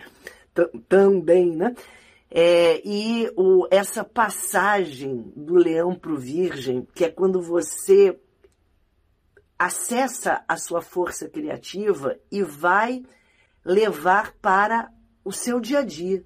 também, 0.90 1.56
né? 1.56 1.76
É, 2.32 2.82
e 2.84 3.32
o, 3.38 3.68
essa 3.70 4.04
passagem 4.04 5.32
do 5.36 5.54
leão 5.54 5.94
para 5.94 6.12
o 6.12 6.18
virgem, 6.18 6.88
que 6.96 7.06
é 7.06 7.12
quando 7.12 7.44
você 7.44 8.20
acessa 9.60 10.44
a 10.48 10.58
sua 10.58 10.82
força 10.82 11.30
criativa 11.30 12.18
e 12.32 12.42
vai 12.42 13.04
levar 13.64 14.34
para 14.42 14.92
o 15.24 15.32
seu 15.32 15.60
dia 15.60 15.80
a 15.80 15.84
dia. 15.84 16.26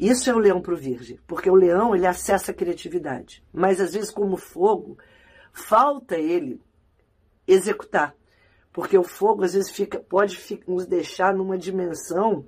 Isso 0.00 0.30
é 0.30 0.34
o 0.34 0.38
leão 0.38 0.62
para 0.62 0.72
o 0.72 0.76
virgem, 0.78 1.18
porque 1.26 1.50
o 1.50 1.54
leão 1.54 1.94
ele 1.94 2.06
acessa 2.06 2.52
a 2.52 2.54
criatividade, 2.54 3.44
mas 3.52 3.78
às 3.82 3.92
vezes 3.92 4.10
como 4.10 4.38
fogo 4.38 4.96
falta 5.52 6.16
ele 6.16 6.58
executar, 7.46 8.16
porque 8.72 8.96
o 8.96 9.02
fogo 9.02 9.44
às 9.44 9.52
vezes 9.52 9.70
fica, 9.70 9.98
pode 9.98 10.40
nos 10.66 10.86
deixar 10.86 11.34
numa 11.34 11.58
dimensão 11.58 12.46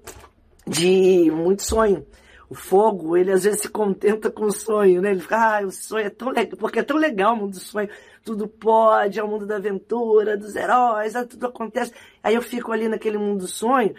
de 0.66 1.30
muito 1.30 1.62
sonho. 1.62 2.06
O 2.48 2.54
fogo, 2.54 3.18
ele 3.18 3.30
às 3.32 3.44
vezes 3.44 3.60
se 3.60 3.68
contenta 3.68 4.30
com 4.30 4.44
o 4.46 4.52
sonho, 4.52 5.02
né? 5.02 5.10
Ele 5.10 5.20
fica, 5.20 5.58
ah, 5.58 5.66
o 5.66 5.70
sonho 5.70 6.06
é 6.06 6.10
tão 6.10 6.28
legal, 6.28 6.58
porque 6.58 6.78
é 6.78 6.82
tão 6.82 6.96
legal 6.96 7.34
o 7.34 7.36
mundo 7.36 7.52
do 7.52 7.60
sonho. 7.60 7.88
Tudo 8.24 8.48
pode, 8.48 9.18
é 9.18 9.22
o 9.22 9.28
mundo 9.28 9.46
da 9.46 9.56
aventura, 9.56 10.38
dos 10.38 10.54
heróis, 10.56 11.14
ah, 11.16 11.26
tudo 11.26 11.46
acontece. 11.46 11.92
Aí 12.22 12.34
eu 12.34 12.42
fico 12.42 12.72
ali 12.72 12.88
naquele 12.88 13.18
mundo 13.18 13.40
do 13.40 13.46
sonho, 13.46 13.94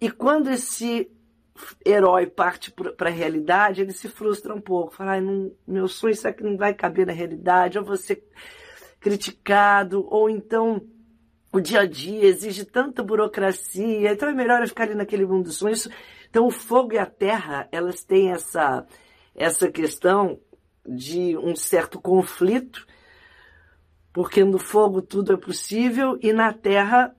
e 0.00 0.10
quando 0.10 0.50
esse 0.50 1.10
herói 1.84 2.26
parte 2.26 2.72
para 2.96 3.08
a 3.08 3.12
realidade, 3.12 3.82
ele 3.82 3.92
se 3.92 4.08
frustra 4.08 4.54
um 4.54 4.60
pouco. 4.60 4.94
Fala, 4.94 5.20
não, 5.20 5.52
meu 5.66 5.88
sonho 5.88 6.14
será 6.14 6.32
que 6.32 6.42
não 6.42 6.56
vai 6.56 6.74
caber 6.74 7.06
na 7.06 7.12
realidade? 7.12 7.78
Ou 7.78 7.96
ser 7.96 8.24
criticado, 9.00 10.06
ou 10.08 10.30
então 10.30 10.80
o 11.52 11.60
dia 11.60 11.80
a 11.80 11.86
dia 11.86 12.24
exige 12.24 12.64
tanta 12.64 13.02
burocracia, 13.02 14.12
então 14.12 14.28
é 14.28 14.32
melhor 14.32 14.62
eu 14.62 14.68
ficar 14.68 14.84
ali 14.84 14.94
naquele 14.94 15.26
mundo 15.26 15.44
dos 15.44 15.56
sonhos. 15.56 15.88
Então 16.30 16.46
o 16.46 16.50
fogo 16.50 16.94
e 16.94 16.98
a 16.98 17.04
terra, 17.04 17.68
elas 17.70 18.02
têm 18.02 18.30
essa, 18.30 18.86
essa 19.34 19.70
questão 19.70 20.40
de 20.86 21.36
um 21.36 21.54
certo 21.54 22.00
conflito, 22.00 22.86
porque 24.12 24.42
no 24.44 24.58
fogo 24.58 25.02
tudo 25.02 25.34
é 25.34 25.36
possível 25.36 26.18
e 26.22 26.32
na 26.32 26.52
terra 26.52 27.14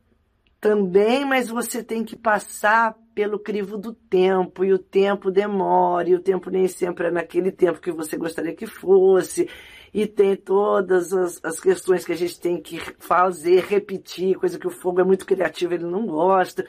também, 0.59 1.25
mas 1.25 1.49
você 1.49 1.83
tem 1.83 2.03
que 2.03 2.15
passar 2.15 2.95
pelo 3.13 3.39
crivo 3.39 3.77
do 3.77 3.93
tempo, 3.93 4.63
e 4.65 4.73
o 4.73 4.79
tempo 4.79 5.31
demora, 5.31 6.09
e 6.09 6.15
o 6.15 6.19
tempo 6.19 6.49
nem 6.49 6.67
sempre 6.67 7.07
é 7.07 7.11
naquele 7.11 7.51
tempo 7.51 7.79
que 7.79 7.91
você 7.91 8.17
gostaria 8.17 8.55
que 8.55 8.65
fosse, 8.65 9.49
e 9.93 10.07
tem 10.07 10.35
todas 10.35 11.13
as, 11.13 11.39
as 11.43 11.59
questões 11.59 12.03
que 12.03 12.11
a 12.11 12.17
gente 12.17 12.39
tem 12.39 12.61
que 12.61 12.79
fazer, 12.97 13.63
repetir, 13.63 14.35
coisa 14.35 14.57
que 14.57 14.67
o 14.67 14.71
fogo 14.71 14.99
é 14.99 15.03
muito 15.03 15.25
criativo, 15.25 15.73
ele 15.73 15.85
não 15.85 16.07
gosta. 16.07 16.65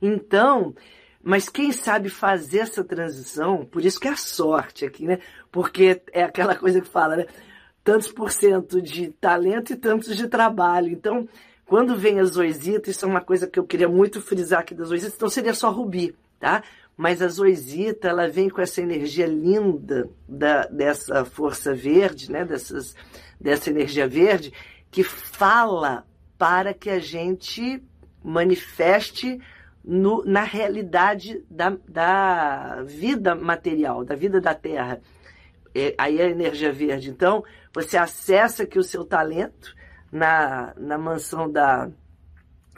Então, 0.00 0.74
mas 1.22 1.48
quem 1.48 1.72
sabe 1.72 2.08
fazer 2.08 2.60
essa 2.60 2.84
transição, 2.84 3.64
por 3.66 3.84
isso 3.84 3.98
que 4.00 4.08
é 4.08 4.12
a 4.12 4.16
sorte 4.16 4.86
aqui, 4.86 5.04
né? 5.04 5.18
Porque 5.50 6.00
é 6.12 6.22
aquela 6.22 6.54
coisa 6.54 6.80
que 6.80 6.88
fala, 6.88 7.16
né? 7.16 7.26
Tantos 7.82 8.12
por 8.12 8.30
cento 8.30 8.80
de 8.80 9.10
talento 9.10 9.72
e 9.72 9.76
tantos 9.76 10.16
de 10.16 10.28
trabalho. 10.28 10.88
Então, 10.88 11.28
quando 11.70 11.94
vem 11.94 12.18
a 12.18 12.24
zoisita, 12.24 12.90
isso 12.90 13.04
é 13.04 13.08
uma 13.08 13.20
coisa 13.20 13.46
que 13.46 13.56
eu 13.56 13.64
queria 13.64 13.88
muito 13.88 14.20
frisar 14.20 14.58
aqui 14.58 14.74
da 14.74 14.82
zoisita, 14.82 15.14
então 15.14 15.28
seria 15.28 15.54
só 15.54 15.70
rubi, 15.70 16.16
tá? 16.40 16.64
Mas 16.96 17.22
a 17.22 17.28
zoisita, 17.28 18.08
ela 18.08 18.26
vem 18.28 18.50
com 18.50 18.60
essa 18.60 18.82
energia 18.82 19.24
linda 19.24 20.10
da, 20.28 20.66
dessa 20.66 21.24
força 21.24 21.72
verde, 21.72 22.28
né? 22.28 22.44
Dessas, 22.44 22.96
dessa 23.40 23.70
energia 23.70 24.08
verde, 24.08 24.52
que 24.90 25.04
fala 25.04 26.04
para 26.36 26.74
que 26.74 26.90
a 26.90 26.98
gente 26.98 27.80
manifeste 28.20 29.40
no, 29.84 30.24
na 30.24 30.42
realidade 30.42 31.44
da, 31.48 31.76
da 31.88 32.82
vida 32.82 33.36
material, 33.36 34.04
da 34.04 34.16
vida 34.16 34.40
da 34.40 34.54
Terra. 34.56 35.00
É, 35.72 35.94
aí 35.96 36.20
é 36.20 36.24
a 36.24 36.30
energia 36.30 36.72
verde. 36.72 37.10
Então, 37.10 37.44
você 37.72 37.96
acessa 37.96 38.64
aqui 38.64 38.76
o 38.76 38.82
seu 38.82 39.04
talento 39.04 39.78
na, 40.10 40.74
na 40.76 40.98
mansão 40.98 41.50
da, 41.50 41.88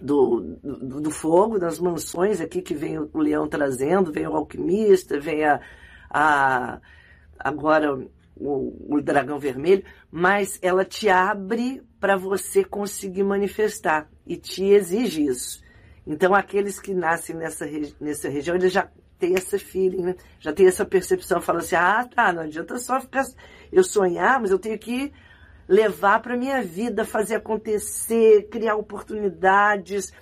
do, 0.00 0.58
do, 0.62 1.00
do, 1.00 1.10
fogo, 1.10 1.58
das 1.58 1.78
mansões 1.78 2.40
aqui 2.40 2.60
que 2.60 2.74
vem 2.74 2.98
o 2.98 3.18
leão 3.18 3.48
trazendo, 3.48 4.12
vem 4.12 4.26
o 4.26 4.36
alquimista, 4.36 5.18
vem 5.18 5.44
a, 5.44 5.60
a 6.10 6.80
agora 7.38 7.98
o, 8.36 8.96
o 8.96 9.00
dragão 9.00 9.38
vermelho, 9.38 9.84
mas 10.10 10.58
ela 10.62 10.84
te 10.84 11.08
abre 11.08 11.82
para 12.00 12.16
você 12.16 12.64
conseguir 12.64 13.22
manifestar 13.22 14.08
e 14.26 14.36
te 14.36 14.64
exige 14.64 15.24
isso. 15.24 15.62
Então 16.06 16.34
aqueles 16.34 16.80
que 16.80 16.92
nascem 16.92 17.36
nessa, 17.36 17.66
nessa 18.00 18.28
região, 18.28 18.56
eles 18.56 18.72
já 18.72 18.88
têm 19.18 19.34
essa 19.36 19.58
feeling, 19.58 20.02
né? 20.02 20.16
já 20.40 20.52
tem 20.52 20.66
essa 20.66 20.84
percepção, 20.84 21.40
falam 21.40 21.60
assim, 21.60 21.76
ah 21.76 22.04
tá, 22.04 22.32
não 22.32 22.42
adianta 22.42 22.76
só 22.78 23.00
ficar 23.00 23.24
eu 23.70 23.84
sonhar, 23.84 24.40
mas 24.40 24.50
eu 24.50 24.58
tenho 24.58 24.76
que 24.78 25.12
levar 25.72 26.20
para 26.20 26.37
minha 26.37 26.62
vida, 26.62 27.02
fazer 27.02 27.37
acontecer, 27.37 28.46
criar 28.50 28.76
oportunidades, 28.76 30.12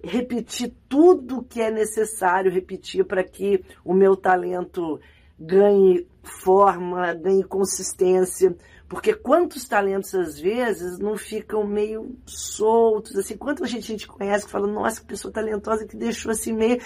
repetir 0.00 0.72
tudo 0.88 1.42
que 1.42 1.60
é 1.60 1.68
necessário 1.68 2.52
repetir 2.52 3.04
para 3.04 3.24
que 3.24 3.64
o 3.84 3.92
meu 3.92 4.14
talento 4.14 5.00
ganhe 5.36 6.06
forma, 6.22 7.12
ganhe 7.14 7.42
consistência. 7.42 8.56
Porque 8.88 9.12
quantos 9.12 9.64
talentos 9.64 10.14
às 10.14 10.38
vezes 10.38 11.00
não 11.00 11.16
ficam 11.16 11.66
meio 11.66 12.16
soltos, 12.24 13.16
assim, 13.16 13.36
quanta 13.36 13.66
gente 13.66 13.82
a 13.82 13.96
gente 13.96 14.06
conhece 14.06 14.46
que 14.46 14.52
fala, 14.52 14.68
nossa, 14.68 15.00
que 15.00 15.08
pessoa 15.08 15.34
talentosa 15.34 15.88
que 15.88 15.96
deixou 15.96 16.30
assim 16.30 16.52
meio 16.52 16.80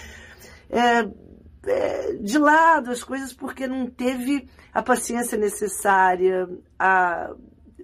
é, 0.67 1.07
é, 1.67 2.13
de 2.13 2.39
lado 2.39 2.89
as 2.89 3.03
coisas 3.03 3.33
porque 3.33 3.67
não 3.67 3.85
teve 3.85 4.49
a 4.73 4.81
paciência 4.81 5.37
necessária, 5.37 6.49
a 6.79 7.31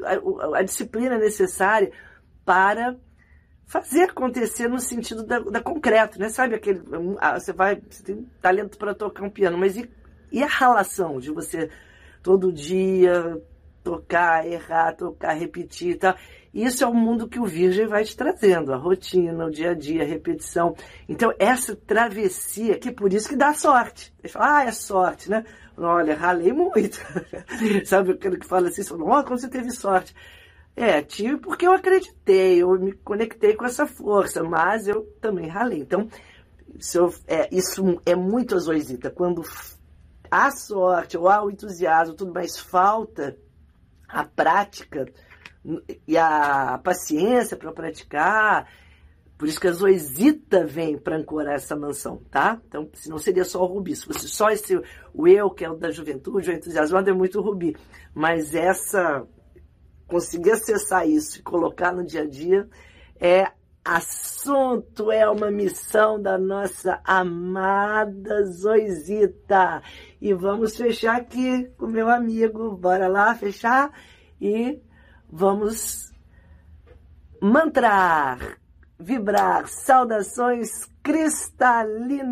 a, 0.05 0.59
a 0.59 0.63
disciplina 0.63 1.17
necessária 1.17 1.91
para 2.45 2.95
fazer 3.65 4.03
acontecer 4.03 4.67
no 4.67 4.79
sentido 4.79 5.23
da, 5.23 5.39
da, 5.39 5.61
concreto, 5.61 6.19
né? 6.19 6.29
Sabe 6.29 6.55
aquele, 6.55 6.81
você 7.33 7.53
vai, 7.53 7.81
você 7.89 8.03
tem 8.03 8.29
talento 8.41 8.77
para 8.77 8.93
tocar 8.93 9.23
um 9.23 9.29
piano, 9.29 9.57
mas 9.57 9.77
e, 9.77 9.89
e 10.31 10.43
a 10.43 10.47
relação 10.47 11.19
de 11.19 11.31
você 11.31 11.69
todo 12.21 12.51
dia 12.51 13.41
tocar, 13.83 14.45
errar, 14.45 14.93
tocar, 14.95 15.33
repetir 15.33 15.97
tal? 15.97 16.15
Isso 16.53 16.83
é 16.83 16.87
o 16.87 16.93
mundo 16.93 17.29
que 17.29 17.39
o 17.39 17.45
Virgem 17.45 17.87
vai 17.87 18.03
te 18.03 18.15
trazendo, 18.15 18.73
a 18.73 18.77
rotina, 18.77 19.45
o 19.45 19.49
dia 19.49 19.71
a 19.71 19.73
dia, 19.73 20.03
a 20.03 20.05
repetição. 20.05 20.75
Então, 21.07 21.33
essa 21.39 21.73
travessia, 21.75 22.77
que 22.77 22.91
por 22.91 23.13
isso 23.13 23.29
que 23.29 23.37
dá 23.37 23.53
sorte. 23.53 24.13
Eles 24.19 24.33
falam, 24.33 24.49
ah, 24.49 24.63
é 24.65 24.71
sorte, 24.71 25.29
né? 25.29 25.45
Olha, 25.77 26.15
ralei 26.15 26.51
muito. 26.53 26.99
Sabe 27.86 28.12
aquele 28.12 28.38
que 28.38 28.45
fala 28.45 28.67
assim, 28.67 28.81
oh, 28.93 29.23
como 29.23 29.38
você 29.38 29.49
teve 29.49 29.71
sorte. 29.71 30.15
É, 30.75 31.01
tive 31.01 31.38
porque 31.38 31.67
eu 31.67 31.73
acreditei, 31.73 32.62
eu 32.62 32.71
me 32.79 32.93
conectei 32.93 33.55
com 33.55 33.65
essa 33.65 33.86
força, 33.86 34.43
mas 34.43 34.88
eu 34.88 35.03
também 35.19 35.47
ralei. 35.47 35.79
Então, 35.79 36.07
isso 36.75 37.13
é, 37.27 37.49
isso 37.51 38.01
é 38.05 38.15
muito 38.15 38.55
azoizita. 38.55 39.10
Quando 39.10 39.43
há 40.29 40.49
sorte 40.51 41.17
ou 41.17 41.27
há 41.27 41.43
o 41.43 41.51
entusiasmo, 41.51 42.15
tudo 42.15 42.34
mais 42.34 42.57
falta 42.57 43.38
a 44.07 44.23
prática 44.23 45.05
e 46.07 46.17
a 46.17 46.79
paciência 46.84 47.57
para 47.57 47.71
praticar. 47.71 48.67
Por 49.41 49.47
isso 49.47 49.60
que 49.60 49.67
a 49.67 49.71
Zoisita 49.71 50.67
vem 50.67 50.99
para 50.99 51.17
ancorar 51.17 51.56
essa 51.56 51.75
mansão, 51.75 52.21
tá? 52.30 52.62
Então, 52.67 52.88
senão 52.93 53.17
seria 53.17 53.43
só 53.43 53.60
o 53.63 53.65
rubi. 53.65 53.95
Se 53.95 54.06
fosse 54.06 54.30
só 54.30 54.51
esse, 54.51 54.80
o 55.15 55.27
eu, 55.27 55.49
que 55.49 55.65
é 55.65 55.69
o 55.71 55.75
da 55.75 55.89
juventude, 55.89 56.47
o 56.47 56.54
entusiasmado, 56.54 57.10
é 57.10 57.13
muito 57.13 57.41
rubi. 57.41 57.75
Mas 58.13 58.54
essa, 58.54 59.25
conseguir 60.06 60.51
acessar 60.51 61.10
isso 61.10 61.39
e 61.39 61.41
colocar 61.41 61.91
no 61.91 62.06
dia 62.06 62.21
a 62.21 62.27
dia 62.27 62.69
é 63.19 63.51
assunto, 63.84 65.12
é 65.12 65.27
uma 65.27 65.49
missão 65.49 66.21
da 66.21 66.38
nossa 66.38 67.01
amada 67.04 68.45
Zoisita. 68.45 69.82
E 70.21 70.36
vamos 70.36 70.77
fechar 70.77 71.15
aqui 71.15 71.67
com 71.80 71.88
meu 71.88 72.12
amigo. 72.12 72.77
Bora 72.77 73.08
lá 73.08 73.34
fechar 73.34 73.91
e 74.39 74.80
vamos 75.32 76.12
mantrar. 77.41 78.61
Vibrar. 79.01 79.67
Saudações 79.67 80.87
cristalinas. 81.03 82.31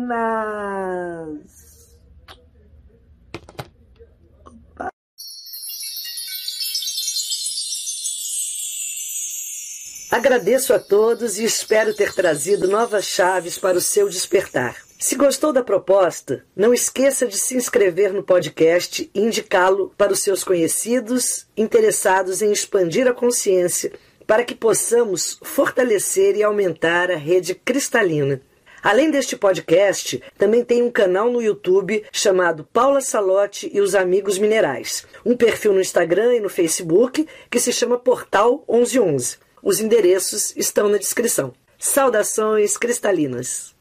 Agradeço 10.10 10.74
a 10.74 10.78
todos 10.78 11.38
e 11.38 11.44
espero 11.44 11.94
ter 11.94 12.12
trazido 12.12 12.66
novas 12.66 13.04
chaves 13.04 13.56
para 13.56 13.78
o 13.78 13.80
seu 13.80 14.08
despertar. 14.08 14.76
Se 14.98 15.14
gostou 15.14 15.52
da 15.52 15.62
proposta, 15.62 16.44
não 16.54 16.74
esqueça 16.74 17.26
de 17.26 17.38
se 17.38 17.56
inscrever 17.56 18.12
no 18.12 18.22
podcast 18.22 19.08
e 19.14 19.20
indicá-lo 19.20 19.94
para 19.96 20.12
os 20.12 20.20
seus 20.20 20.42
conhecidos 20.42 21.46
interessados 21.56 22.42
em 22.42 22.50
expandir 22.50 23.06
a 23.06 23.14
consciência 23.14 23.92
para 24.30 24.44
que 24.44 24.54
possamos 24.54 25.40
fortalecer 25.42 26.36
e 26.36 26.42
aumentar 26.44 27.10
a 27.10 27.16
rede 27.16 27.52
cristalina. 27.52 28.40
Além 28.80 29.10
deste 29.10 29.36
podcast, 29.36 30.22
também 30.38 30.64
tem 30.64 30.84
um 30.84 30.90
canal 30.90 31.28
no 31.32 31.42
YouTube 31.42 32.04
chamado 32.12 32.62
Paula 32.72 33.00
Salote 33.00 33.68
e 33.74 33.80
os 33.80 33.92
Amigos 33.96 34.38
Minerais, 34.38 35.04
um 35.26 35.36
perfil 35.36 35.72
no 35.72 35.80
Instagram 35.80 36.36
e 36.36 36.40
no 36.40 36.48
Facebook 36.48 37.26
que 37.50 37.58
se 37.58 37.72
chama 37.72 37.98
Portal 37.98 38.64
1111. 38.68 39.38
Os 39.60 39.80
endereços 39.80 40.54
estão 40.56 40.88
na 40.88 40.96
descrição. 40.96 41.52
Saudações 41.76 42.76
cristalinas! 42.76 43.79